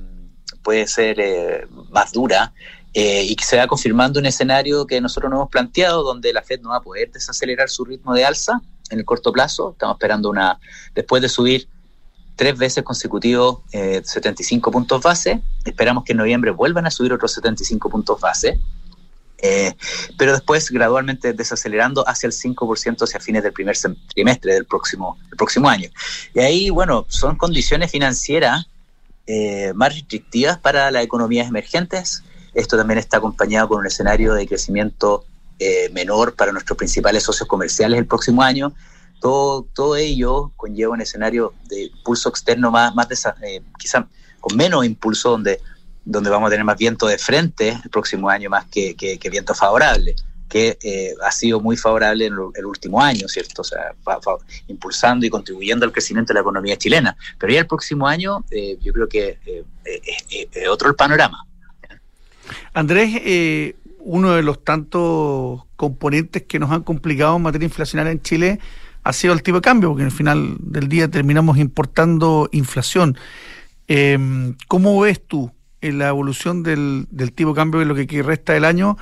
[0.63, 2.53] puede ser eh, más dura
[2.97, 6.41] eh, y que se va confirmando un escenario que nosotros no hemos planteado, donde la
[6.41, 9.71] Fed no va a poder desacelerar su ritmo de alza en el corto plazo.
[9.71, 10.57] Estamos esperando una,
[10.93, 11.67] después de subir
[12.37, 17.33] tres veces consecutivos eh, 75 puntos base, esperamos que en noviembre vuelvan a subir otros
[17.33, 18.59] 75 puntos base.
[19.37, 19.73] Eh,
[20.17, 23.77] pero después gradualmente desacelerando hacia el 5% hacia fines del primer
[24.13, 25.89] trimestre del próximo, próximo año.
[26.33, 28.67] Y ahí, bueno, son condiciones financieras
[29.27, 32.23] eh, más restrictivas para las economías emergentes,
[32.55, 35.25] esto también está acompañado con un escenario de crecimiento
[35.59, 38.73] eh, menor para nuestros principales socios comerciales el próximo año.
[39.19, 43.07] Todo, todo ello conlleva un escenario de impulso externo más, más
[43.77, 44.07] quizá
[44.39, 45.59] con menos impulso, donde,
[46.05, 49.53] donde vamos a tener más viento de frente el próximo año más que, que, viento
[49.53, 50.15] favorable
[50.47, 53.63] que eh, ha sido muy favorable en el último año, ¿cierto?
[53.63, 54.19] O sea, va,
[54.67, 57.17] impulsando y contribuyendo al crecimiento de la economía chilena.
[57.39, 61.45] Pero ya el próximo año, eh, yo creo que eh, es otro el panorama.
[62.73, 68.59] Andrés, uno de los tantos componentes que nos han complicado en materia inflacionaria en Chile
[69.03, 73.17] ha sido el tipo de cambio, porque al final del día terminamos importando inflación.
[73.87, 74.17] Eh,
[74.67, 75.51] ¿Cómo ves tú
[75.87, 78.97] en la evolución del, tipo de cambio en lo que resta del año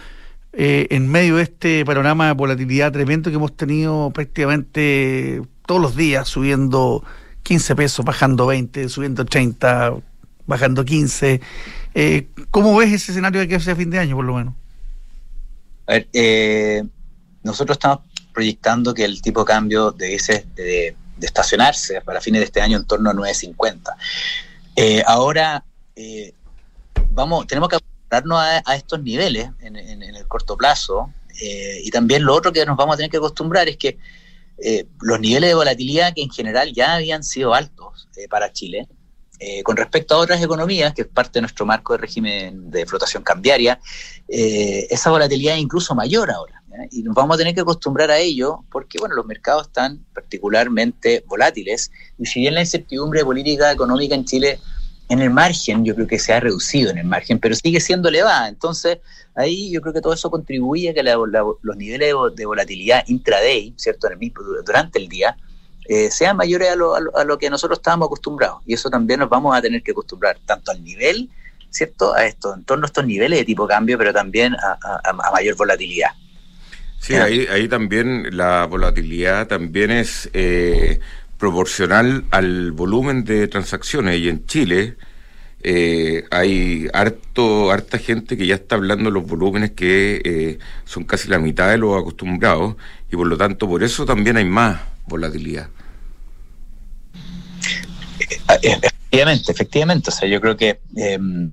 [0.52, 5.96] eh, en medio de este panorama de volatilidad tremendo que hemos tenido prácticamente todos los
[5.96, 7.04] días, subiendo
[7.44, 9.96] 15 pesos, bajando 20, subiendo 30,
[10.46, 11.42] bajando 15?
[11.96, 14.54] Eh, ¿Cómo ves ese escenario de que sea fin de año, por lo menos?
[15.88, 16.84] A ver, eh,
[17.44, 18.00] nosotros estamos
[18.34, 22.78] proyectando que el tipo de cambio debiese de, de estacionarse para fines de este año
[22.78, 23.96] en torno a 9.50.
[24.76, 25.64] Eh, ahora,
[25.96, 26.34] eh,
[27.14, 31.12] vamos, tenemos que acostumbrarnos a, estos niveles en, el corto plazo.
[31.42, 33.98] Eh, y también lo otro que nos vamos a tener que acostumbrar es que
[35.02, 38.88] los niveles de volatilidad que en general ya habían sido altos para Chile,
[39.64, 43.24] con respecto a otras economías, que es parte de nuestro marco de régimen de flotación
[43.24, 43.80] cambiaria,
[44.28, 46.64] esa volatilidad es incluso mayor ahora.
[46.92, 51.24] Y nos vamos a tener que acostumbrar a ello porque, bueno, los mercados están particularmente
[51.28, 54.60] volátiles y si bien la incertidumbre política económica en Chile
[55.10, 58.10] en el margen, yo creo que se ha reducido en el margen, pero sigue siendo
[58.10, 58.48] elevada.
[58.48, 59.00] Entonces,
[59.36, 64.08] ahí yo creo que todo eso contribuye a que los niveles de volatilidad intraday, ¿cierto?,
[64.08, 65.36] en el mismo, durante el día,
[65.86, 68.62] eh, sean mayores a lo, a, lo, que nosotros estábamos acostumbrados.
[68.66, 71.30] Y eso también nos vamos a tener que acostumbrar, tanto al nivel,
[71.70, 75.56] ¿cierto?, a esto, en torno a estos niveles de tipo cambio, pero también a mayor
[75.56, 76.12] volatilidad.
[77.04, 81.02] Sí, ahí, ahí también la volatilidad también es eh,
[81.44, 84.96] proporcional al volumen de transacciones y en Chile
[85.62, 91.04] eh, hay harto, harta gente que ya está hablando de los volúmenes que eh, son
[91.04, 92.78] casi la mitad de los acostumbrados
[93.12, 95.68] y por lo tanto por eso también hay más volatilidad.
[98.62, 100.12] Efectivamente, efectivamente.
[100.12, 101.52] O sea, yo creo que em,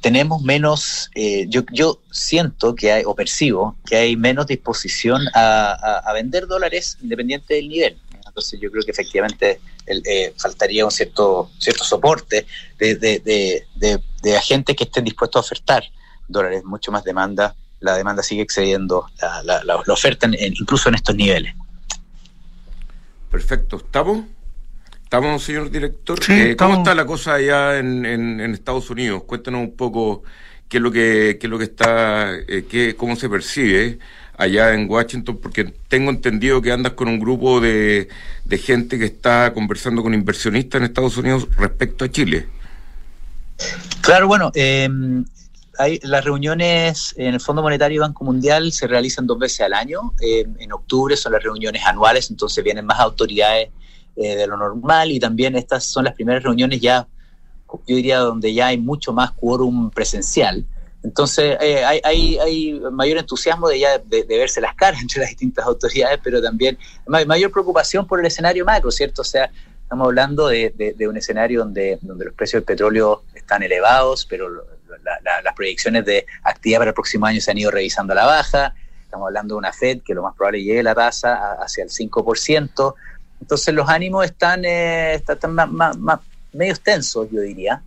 [0.00, 6.10] tenemos menos, eh, yo, yo siento que hay, o percibo que hay menos disposición a,
[6.14, 7.96] vender dólares independiente del nivel.
[8.30, 12.46] Entonces yo creo que efectivamente eh, faltaría un cierto, cierto soporte
[12.78, 13.64] de, de,
[14.22, 15.82] de, agentes que estén dispuestos a ofertar
[16.28, 17.54] dólares, mucho más demanda.
[17.80, 19.06] La demanda sigue excediendo
[19.44, 21.54] la, la, oferta incluso en estos niveles.
[23.30, 23.78] Perfecto.
[23.78, 24.24] ¿Estamos?
[25.02, 26.18] ¿Estamos, señor director?
[26.28, 29.24] Eh, ¿Cómo está la cosa allá en, Estados Unidos?
[29.24, 30.22] Cuéntanos un poco
[30.68, 33.98] qué es lo que, qué es lo que está, eh, qué, cómo se percibe
[34.40, 38.08] allá en Washington, porque tengo entendido que andas con un grupo de,
[38.50, 42.48] gente que está conversando con inversionistas en Estados Unidos respecto a Chile.
[44.00, 45.26] Claro, bueno, em,
[45.78, 49.74] hay, las reuniones en el Fondo Monetario y Banco Mundial se realizan dos veces al
[49.74, 50.14] año.
[50.20, 53.68] Em, en octubre son las reuniones anuales, entonces vienen más autoridades
[54.16, 57.06] eh, de lo normal y también estas son las primeras reuniones ya,
[57.86, 60.64] yo diría, donde ya hay mucho más quórum presencial.
[61.02, 66.20] Entonces eh, hay, mayor entusiasmo de ya de, verse las caras entre las distintas autoridades,
[66.22, 69.22] pero también mayor preocupación por el escenario macro, ¿cierto?
[69.22, 69.50] O sea,
[69.82, 74.48] estamos hablando de, de un escenario donde, donde los precios del petróleo están elevados, pero
[75.44, 78.74] las proyecciones de actividad para el próximo año se han ido revisando a la baja.
[79.02, 82.94] Estamos hablando de una Fed que lo más probable llegue la tasa hacia el 5%.
[83.40, 86.20] Entonces los ánimos están, eh, están más, más,
[86.52, 87.82] medio tensos, yo diría.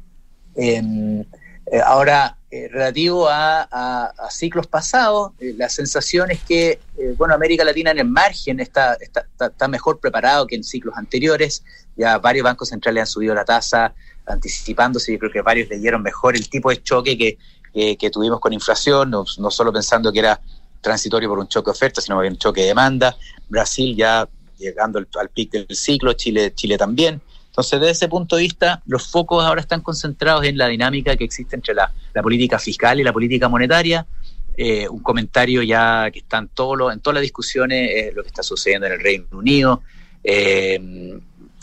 [0.56, 1.23] Em,
[1.71, 6.80] eh, ahora, eh, relativo a, ciclos pasados, la sensación es que,
[7.17, 11.63] bueno, América Latina en el margen está, está, está, mejor preparado que en ciclos anteriores.
[11.95, 13.93] Ya varios bancos centrales han subido la tasa
[14.26, 15.13] anticipándose.
[15.13, 17.38] Yo creo que varios leyeron mejor el tipo de choque que,
[17.97, 20.39] que, tuvimos con inflación, no, solo pensando que era
[20.82, 23.15] transitorio por un choque de oferta, sino bien un choque de demanda.
[23.49, 27.21] Brasil ya llegando al, al pic del ciclo, Chile, Chile también.
[27.54, 31.24] Entonces, desde ese punto de vista, los focos ahora están concentrados en la dinámica que
[31.24, 34.08] existe entre la, política fiscal y la política monetaria.
[34.58, 38.30] Eh, un comentario ya que está en, todo en todas las discusiones, es lo que
[38.30, 39.84] está sucediendo en el Reino Unido.
[40.24, 41.20] Eh,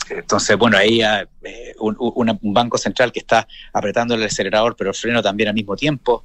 [0.09, 4.91] entonces, bueno, ahí hay eh, un, un, banco central que está apretando el acelerador, pero
[4.91, 6.23] el freno también al mismo tiempo.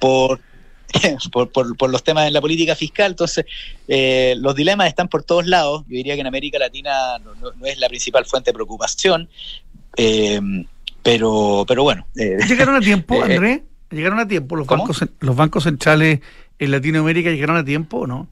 [0.00, 0.40] por
[1.32, 3.12] por, por, los temas de la política fiscal.
[3.12, 3.44] Entonces,
[3.88, 5.82] eh, los dilemas están por todos lados.
[5.88, 9.28] Yo diría que en América Latina no, es la principal fuente de preocupación,
[9.96, 10.40] eh,
[11.02, 12.06] pero, pero bueno.
[12.16, 13.64] Eh, ¿Llegaron a tiempo, André?
[13.90, 16.20] ¿Llegaron a tiempo los bancos, los bancos centrales
[16.58, 17.30] en Latinoamérica?
[17.30, 18.28] ¿Llegaron a tiempo o no?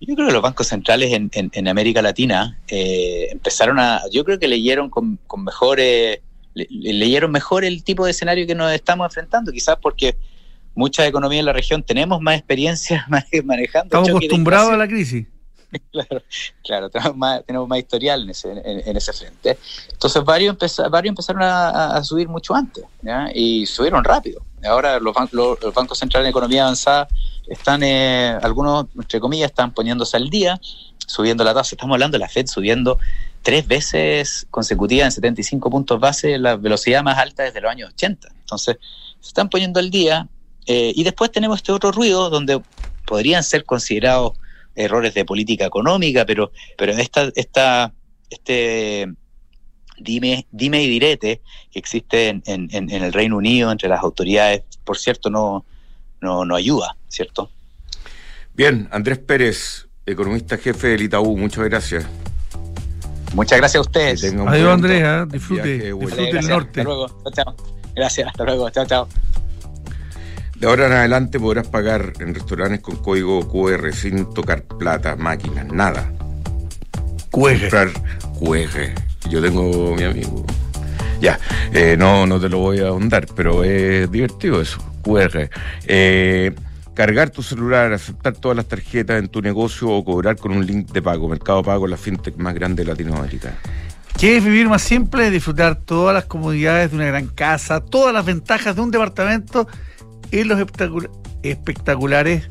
[0.00, 4.46] Yo creo que los bancos centrales en, en, América Latina empezaron a, yo creo que
[4.46, 6.18] leyeron con, con mejores,
[6.54, 10.16] leyeron mejor el tipo de escenario que nos estamos enfrentando, quizás porque
[10.80, 13.06] muchas economías en la región tenemos más experiencia
[13.44, 13.84] manejando.
[13.84, 15.26] Estamos acostumbrados a la crisis.
[15.92, 16.22] claro,
[16.64, 19.58] claro tenemos, más, tenemos más historial en ese, en, ese frente.
[19.92, 20.56] Entonces varios,
[20.90, 22.84] varios empezaron a, subir mucho antes
[23.34, 24.42] y subieron rápido.
[24.64, 27.08] Ahora los, los, bancos centrales de economía avanzada
[27.46, 30.60] están, eh, algunos, entre comillas, están poniéndose al día,
[31.06, 31.74] subiendo la tasa.
[31.74, 32.98] Estamos hablando de la Fed subiendo
[33.42, 38.28] tres veces consecutivas en 75 puntos base, la velocidad más alta desde los años 80.
[38.40, 38.76] Entonces,
[39.20, 40.28] se están poniendo al día,
[40.66, 42.60] eh, y después tenemos este otro ruido donde
[43.06, 44.32] podrían ser considerados
[44.74, 47.92] errores de política económica, pero, pero esta, esta,
[48.30, 49.08] este
[49.98, 51.40] dime, dime y direte
[51.70, 55.64] que existe en, el Reino Unido entre las autoridades, por cierto, no,
[56.20, 57.50] no, no ayuda, ¿cierto?
[58.54, 62.06] Bien, Andrés Pérez, economista jefe del Itaú, muchas gracias.
[63.34, 64.24] Muchas gracias a ustedes.
[64.24, 65.24] Adiós, Andrés, ¿eh?
[65.30, 66.80] disfrute, disfrute el norte.
[66.80, 67.56] Hasta luego, chao,
[67.94, 69.08] Gracias, hasta luego, chao, chao.
[70.60, 75.66] De ahora en adelante podrás pagar en restaurantes con código QR sin tocar plata, máquinas,
[75.72, 76.12] nada.
[77.30, 77.58] QR.
[77.60, 77.88] Comprar.
[79.30, 80.44] Yo tengo mi amigo.
[81.18, 81.38] Ya,
[81.72, 84.78] eh, no, no te lo voy a ahondar, pero es divertido eso.
[85.02, 85.48] QR.
[85.86, 86.52] Eh,
[86.92, 90.90] cargar tu celular, aceptar todas las tarjetas en tu negocio o cobrar con un link
[90.92, 91.26] de pago.
[91.26, 93.54] Mercado Pago, la fintech más grande de Latinoamérica.
[94.18, 95.30] ¿Quieres vivir más simple?
[95.30, 99.66] Disfrutar todas las comodidades de una gran casa, todas las ventajas de un departamento
[100.30, 100.58] en los
[101.42, 102.48] espectaculares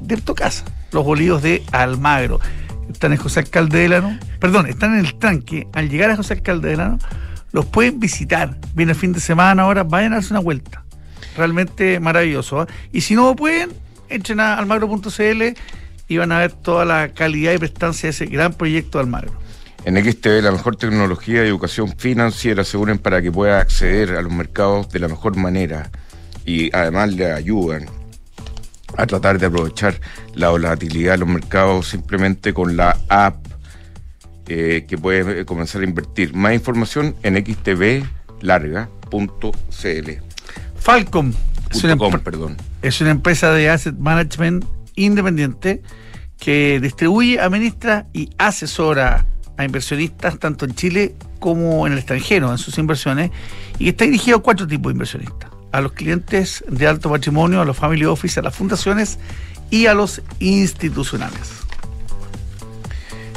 [0.00, 2.40] de tu casa, los bolíos de Almagro.
[2.90, 5.66] Están en José Alcalde Delano, perdón, están en el tanque.
[5.72, 6.98] Al llegar a José Alcalde Delano,
[7.52, 8.56] los pueden visitar.
[8.74, 10.84] Viene el fin de semana ahora, vayan a darse una vuelta.
[11.36, 12.62] Realmente maravilloso.
[12.62, 12.66] ¿eh?
[12.92, 13.70] Y si no pueden,
[14.08, 15.42] entren a almagro.cl
[16.08, 19.32] y van a ver toda la calidad y prestancia de ese gran proyecto de Almagro.
[19.84, 24.32] En XTV la mejor tecnología y educación financiera aseguren para que pueda acceder a los
[24.32, 25.90] mercados de la mejor manera
[26.48, 27.84] y además le ayudan
[28.96, 30.00] a tratar de aprovechar
[30.34, 33.36] la volatilidad de los mercados simplemente con la app
[34.46, 36.34] eh, que puede comenzar a invertir.
[36.34, 38.02] Más información en xtvlarga.cl.
[40.76, 41.34] Falcom
[41.70, 42.56] es una, perdón.
[42.80, 45.82] es una empresa de asset management independiente
[46.38, 49.26] que distribuye, administra y asesora
[49.58, 53.32] a inversionistas tanto en Chile como en el extranjero en sus inversiones
[53.78, 57.64] y está dirigido a cuatro tipos de inversionistas a los clientes de alto patrimonio, a
[57.64, 59.18] los family office, a las fundaciones
[59.70, 61.58] y a los institucionales.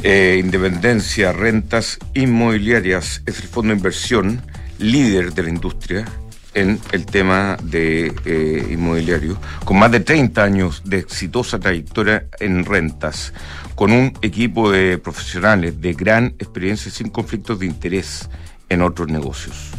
[0.03, 4.41] Eh, Independencia, rentas inmobiliarias es el fondo de inversión
[4.79, 6.05] líder de la industria
[6.53, 12.65] en el tema de eh, inmobiliario, con más de 30 años de exitosa trayectoria en
[12.65, 13.33] rentas,
[13.75, 18.29] con un equipo de profesionales de gran experiencia sin conflictos de interés
[18.69, 19.71] en otros negocios.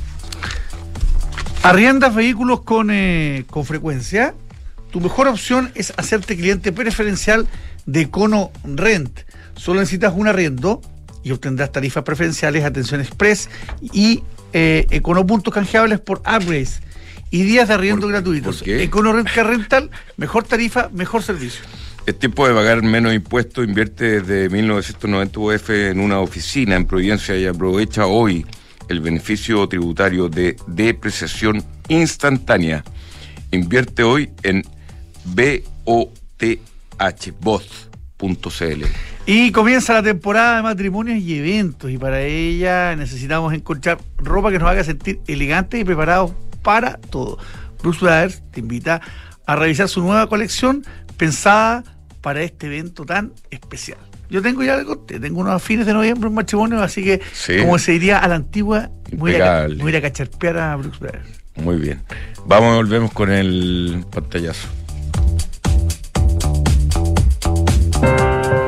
[1.63, 4.35] ¿Arriendas vehículos con, eh, con frecuencia?
[4.91, 7.47] Tu mejor opción es hacerte cliente preferencial
[7.87, 9.21] de Econo Rent.
[9.55, 10.83] Solo necesitas un arriendo
[11.23, 13.49] y obtendrás tarifas preferenciales, atención express
[13.81, 16.83] y eh, Econo puntos canjeables por upgrades
[17.31, 18.65] y días de arriendo gratuitos.
[18.67, 21.63] Econo Rent Car Rental, mejor tarifa, mejor servicio.
[22.07, 23.65] Es tiempo de pagar menos impuestos.
[23.65, 28.45] Invierte desde 1990 UF en una oficina en Providencia y aprovecha hoy
[28.89, 32.85] el beneficio tributario de depreciación instantánea.
[33.51, 34.63] Invierte hoy en
[37.41, 38.85] both.cl.
[39.27, 44.59] Y comienza la temporada de matrimonios y eventos y para ella necesitamos encontrar ropa que
[44.59, 47.39] nos haga sentir elegantes y preparados para todo.
[47.83, 49.01] Bruce Brothers te invita
[49.47, 50.85] a revisar su nueva colección
[51.17, 51.85] pensada
[52.21, 53.99] para este evento tan especial.
[54.33, 57.21] Yo tengo ya, tengo unos fines de noviembre un matrimonio, así que,
[57.61, 61.43] como se diría a la antigua, voy a, voy a, cacharpear a Brooks Brothers.
[61.57, 62.01] Muy bien.
[62.47, 64.69] Vamos, volvemos con el pantallazo.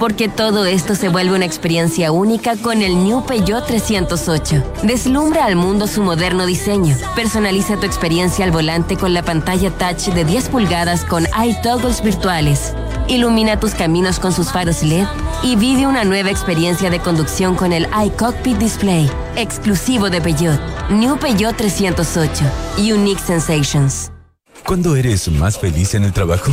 [0.00, 4.64] porque todo esto se vuelve una experiencia única con el New Peugeot 308.
[4.82, 6.96] Deslumbra al mundo su moderno diseño.
[7.14, 12.72] Personaliza tu experiencia al volante con la pantalla touch de 10 pulgadas con iToggles virtuales.
[13.08, 15.06] Ilumina tus caminos con sus faros LED
[15.42, 20.60] y vive una nueva experiencia de conducción con el iCockpit Display, exclusivo de Peugeot.
[20.88, 22.44] New Peugeot 308.
[22.78, 24.10] Unique Sensations.
[24.64, 26.52] ¿Cuándo eres más feliz en el trabajo?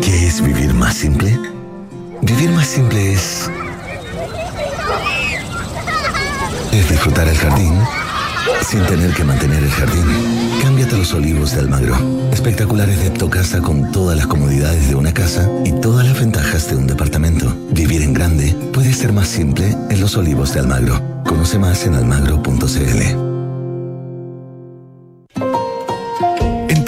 [0.00, 1.38] ¿Qué es vivir más simple?
[2.22, 3.50] Vivir más simple es.
[6.72, 7.74] Es disfrutar el jardín
[8.68, 10.04] sin tener que mantener el jardín.
[10.62, 11.96] Cámbiate los olivos de Almagro.
[12.32, 16.76] Espectaculares de casa con todas las comodidades de una casa y todas las ventajas de
[16.76, 17.52] un departamento.
[17.70, 21.02] Vivir en grande puede ser más simple en los olivos de Almagro.
[21.24, 23.27] Conoce más en almagro.cl.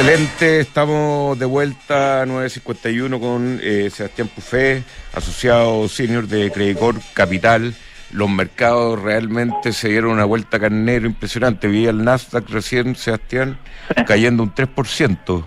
[0.00, 7.74] Excelente, estamos de vuelta a 951 con eh, Sebastián Pufé, asociado senior de Credicor Capital.
[8.12, 11.66] Los mercados realmente se dieron una vuelta carnero impresionante.
[11.66, 13.58] Vi el Nasdaq recién, Sebastián,
[14.06, 15.46] cayendo un 3%,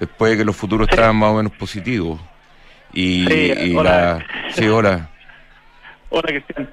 [0.00, 2.20] después de que los futuros estaban más o menos positivos.
[2.92, 4.26] Y, sí, hola.
[4.50, 5.08] sí, hola.
[6.10, 6.68] Hola, Cristian.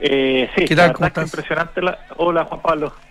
[0.00, 0.92] Eh, sí, ¿Qué tal?
[0.92, 1.24] ¿Cómo estás?
[1.24, 1.98] impresionante la...
[2.18, 3.09] Hola, Juan Pablo.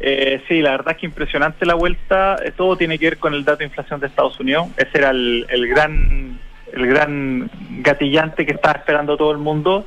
[0.00, 2.36] Eh, sí, la verdad es que impresionante la vuelta.
[2.44, 4.68] Eh, todo tiene que ver con el dato de inflación de Estados Unidos.
[4.76, 6.38] Ese era el, el gran
[6.72, 7.50] el gran
[7.82, 9.84] gatillante que estaba esperando todo el mundo.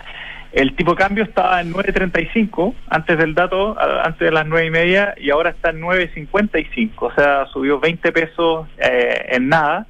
[0.51, 4.69] El tipo de cambio estaba en 9.35 antes del dato, antes de las nueve y
[4.69, 6.91] media, y ahora está en 9.55.
[6.97, 9.85] O sea, subió 20 pesos eh, en nada.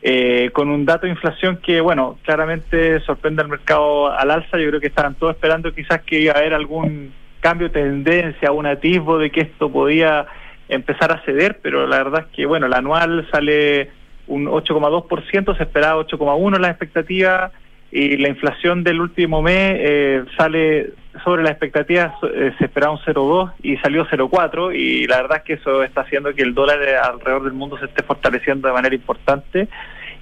[0.00, 4.56] eh, con un dato de inflación que, bueno, claramente sorprende al mercado al alza.
[4.58, 8.52] Yo creo que estaban todos esperando quizás que iba a haber algún cambio de tendencia,
[8.52, 10.26] un atisbo de que esto podía
[10.68, 13.90] empezar a ceder, pero la verdad es que, bueno, el anual sale
[14.26, 17.50] un 8,2%, se esperaba 8,1% la expectativa,
[17.90, 20.92] y la inflación del último mes eh, sale
[21.24, 25.44] sobre la expectativa, eh, se esperaba un 0,2 y salió 0,4, y la verdad es
[25.44, 28.94] que eso está haciendo que el dólar alrededor del mundo se esté fortaleciendo de manera
[28.94, 29.68] importante,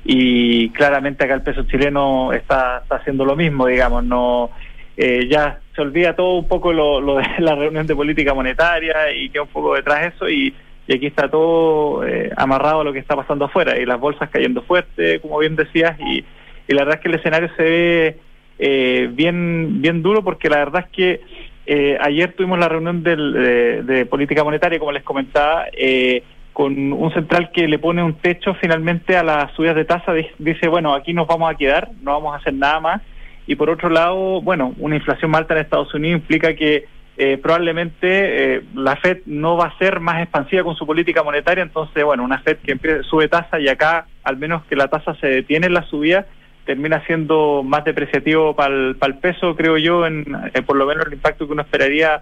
[0.04, 4.52] y claramente acá el peso chileno está, está haciendo lo mismo, digamos, no
[4.97, 9.12] eh, ya se olvida todo un poco lo, lo de la reunión de política monetaria
[9.12, 10.55] y queda un poco detrás de eso y,
[10.86, 14.30] y aquí está todo eh, amarrado a lo que está pasando afuera y las bolsas
[14.30, 16.24] cayendo fuerte, como bien decías, y,
[16.68, 18.16] y la verdad es que el escenario se ve
[18.59, 21.20] eh, bien, bien duro porque la verdad es que
[21.66, 26.22] eh, ayer tuvimos la reunión del, de, de política monetaria, como les comentaba, eh,
[26.53, 30.68] con un central que le pone un techo finalmente a las subidas de tasa, dice,
[30.68, 33.03] bueno, aquí nos vamos a quedar, no vamos a hacer nada más.
[33.47, 36.86] Y por otro lado, bueno, una inflación más alta en Estados Unidos implica que
[37.18, 41.62] eh, probablemente eh, la Fed no va a ser más expansiva con su política monetaria,
[41.62, 45.28] entonces, bueno, una Fed que sube tasa y acá, al menos que la tasa se
[45.28, 46.26] detiene en la subida,
[46.66, 51.14] termina siendo más depreciativo para el, peso, creo yo, en eh, por lo menos el
[51.14, 52.20] impacto que uno esperaría,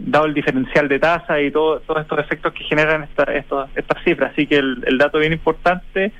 [0.00, 4.32] dado el diferencial de tasa y todo, todos estos efectos que generan esta, estas cifras.
[4.32, 6.12] Así que el dato bien importante.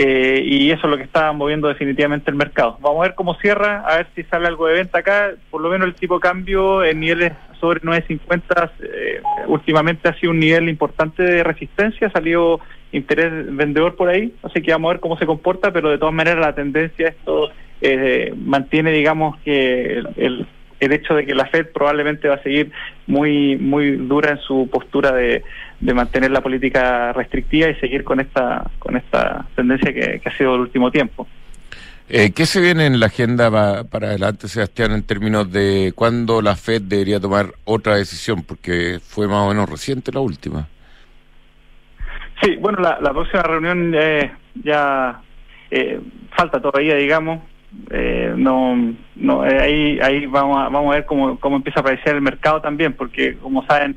[0.00, 2.78] Eh, y eso es lo que está moviendo definitivamente el mercado.
[2.80, 5.32] Vamos a ver cómo cierra, a ver si sale algo de venta acá.
[5.50, 10.30] Por lo menos el tipo de cambio en niveles sobre 9.50 eh, últimamente ha sido
[10.30, 12.60] un nivel importante de resistencia, ha salido
[12.92, 16.14] interés vendedor por ahí, así que vamos a ver cómo se comporta, pero de todas
[16.14, 20.46] maneras la tendencia esto eh, mantiene, digamos, que el,
[20.78, 22.70] el hecho de que la Fed probablemente va a seguir
[23.08, 25.42] muy muy dura en su postura de,
[25.80, 30.54] de mantener la política restrictiva y seguir con esta con esta tendencia que, ha sido
[30.54, 31.26] el último tiempo.
[32.10, 36.56] Eh, ¿Qué se viene en la agenda para adelante, Sebastián, en términos de cuándo la
[36.56, 38.42] Fed debería tomar otra decisión?
[38.44, 40.66] Porque fue más o menos reciente la última.
[42.42, 45.20] Sí, bueno, la, próxima reunión eh, ya
[45.70, 46.00] eh,
[46.36, 47.40] falta todavía, digamos.
[47.90, 52.14] Eh, no, no ahí, ahí vamos a, vamos a ver cómo, cómo empieza a aparecer
[52.14, 53.96] el mercado también, porque como saben,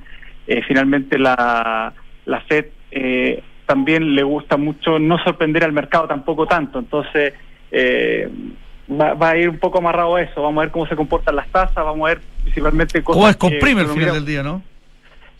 [0.52, 1.94] eh, finalmente la,
[2.26, 7.34] la Fed eh, también le gusta mucho no sorprender al mercado tampoco tanto, entonces
[7.72, 8.30] eh,
[8.90, 11.38] va, va, a ir un poco amarrado a eso, vamos a ver cómo se comportan
[11.38, 13.18] las tasas, vamos a ver principalmente cosas...
[13.18, 14.62] ¿Cómo es comprime al final del día, no?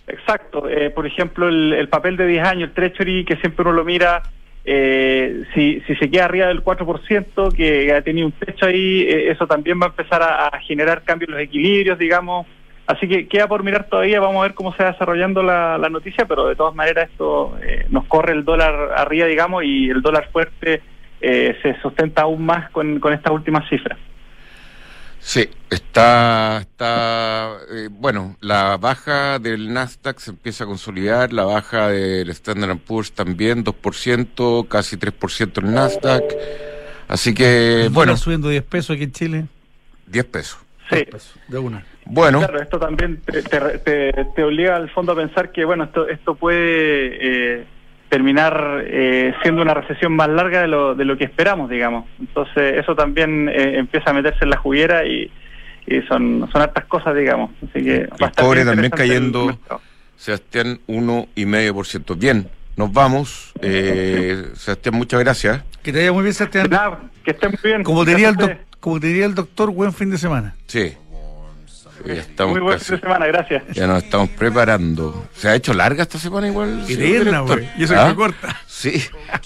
[0.08, 0.64] Exacto,
[0.96, 4.24] por ejemplo el, el papel de 10 años, el Treasury, que siempre uno lo mira...
[4.64, 9.48] Eh, si, si se queda arriba del 4%, que ha tenido un techo ahí, eso
[9.48, 12.46] también va a empezar a, a, generar cambios en los equilibrios, digamos,
[12.92, 16.26] Así que queda por mirar todavía, vamos a ver cómo se va desarrollando la, noticia,
[16.26, 20.30] pero de todas maneras esto eh, nos corre el dólar arriba, digamos, y el dólar
[20.32, 20.82] fuerte
[21.22, 23.98] eh, se sustenta aún más con, con estas últimas cifras.
[25.20, 31.90] Sí, está, está eh, bueno, la baja del Nasdaq se empieza a consolidar, la baja
[31.90, 36.24] del Standard Poor's también, 2%, casi 3% el Nasdaq.
[37.08, 38.18] Así que, bueno.
[38.18, 39.46] subiendo 10 pesos aquí en Chile?
[40.08, 40.58] 10 pesos.
[40.92, 41.06] Sí.
[41.48, 41.84] de una.
[42.06, 42.40] Bueno.
[42.40, 47.60] Claro, esto también te, te, obliga al fondo a pensar que, bueno, esto, esto puede
[47.60, 47.66] eh,
[48.10, 52.06] terminar eh, siendo una recesión más larga de lo, de lo que esperamos, digamos.
[52.20, 55.32] Entonces, eso también eh, empieza a meterse en la juguera y,
[56.08, 57.52] son, son hartas cosas, digamos.
[57.70, 59.58] Así que el cobre también cayendo,
[60.16, 62.18] Sebastián, 1,5%.
[62.18, 63.54] Bien, nos vamos.
[63.62, 65.64] Sebastián, muchas gracias.
[65.82, 66.70] Que te vaya muy bien, Sebastián.
[67.24, 67.84] que esté muy bien.
[67.84, 68.38] Como diría, el
[68.82, 70.56] como diría el doctor, buen fin de semana.
[70.68, 70.98] Sí.
[72.06, 73.64] Ya estamos Muy buen fin de semana, gracias.
[73.74, 75.28] Ya nos estamos preparando.
[75.36, 76.84] ¿Se ha hecho larga esta semana igual?
[76.90, 77.70] Eterna, güey.
[77.78, 78.14] Y eso ¿Ah?
[78.16, 78.60] corta.
[78.68, 79.02] Sí.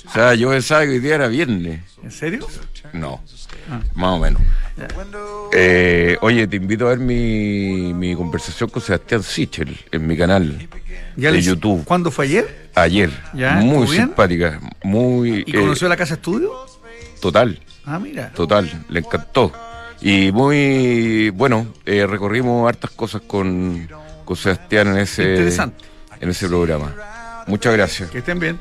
[0.07, 1.81] O sea, yo pensaba que hoy día era viernes.
[2.01, 2.47] ¿En serio?
[2.93, 3.21] No.
[3.69, 3.81] Ah.
[3.93, 4.41] Más o menos.
[5.51, 10.67] Eh, oye, te invito a ver mi, mi conversación con Sebastián Sichel en mi canal
[11.15, 11.83] de YouTube.
[11.83, 12.69] ¿Cuándo fue ayer?
[12.75, 13.11] Ayer.
[13.33, 14.61] muy simpática.
[14.83, 16.51] Muy, ¿Y conoció eh, la casa estudio?
[17.19, 17.59] Total.
[17.85, 18.31] Ah, mira.
[18.31, 19.51] Total, le encantó.
[20.01, 23.87] Y muy bueno, eh, recorrimos hartas cosas con,
[24.25, 25.47] con Sebastián en ese,
[26.19, 26.93] en ese programa.
[27.47, 28.09] Muchas gracias.
[28.09, 28.59] Que estén bien.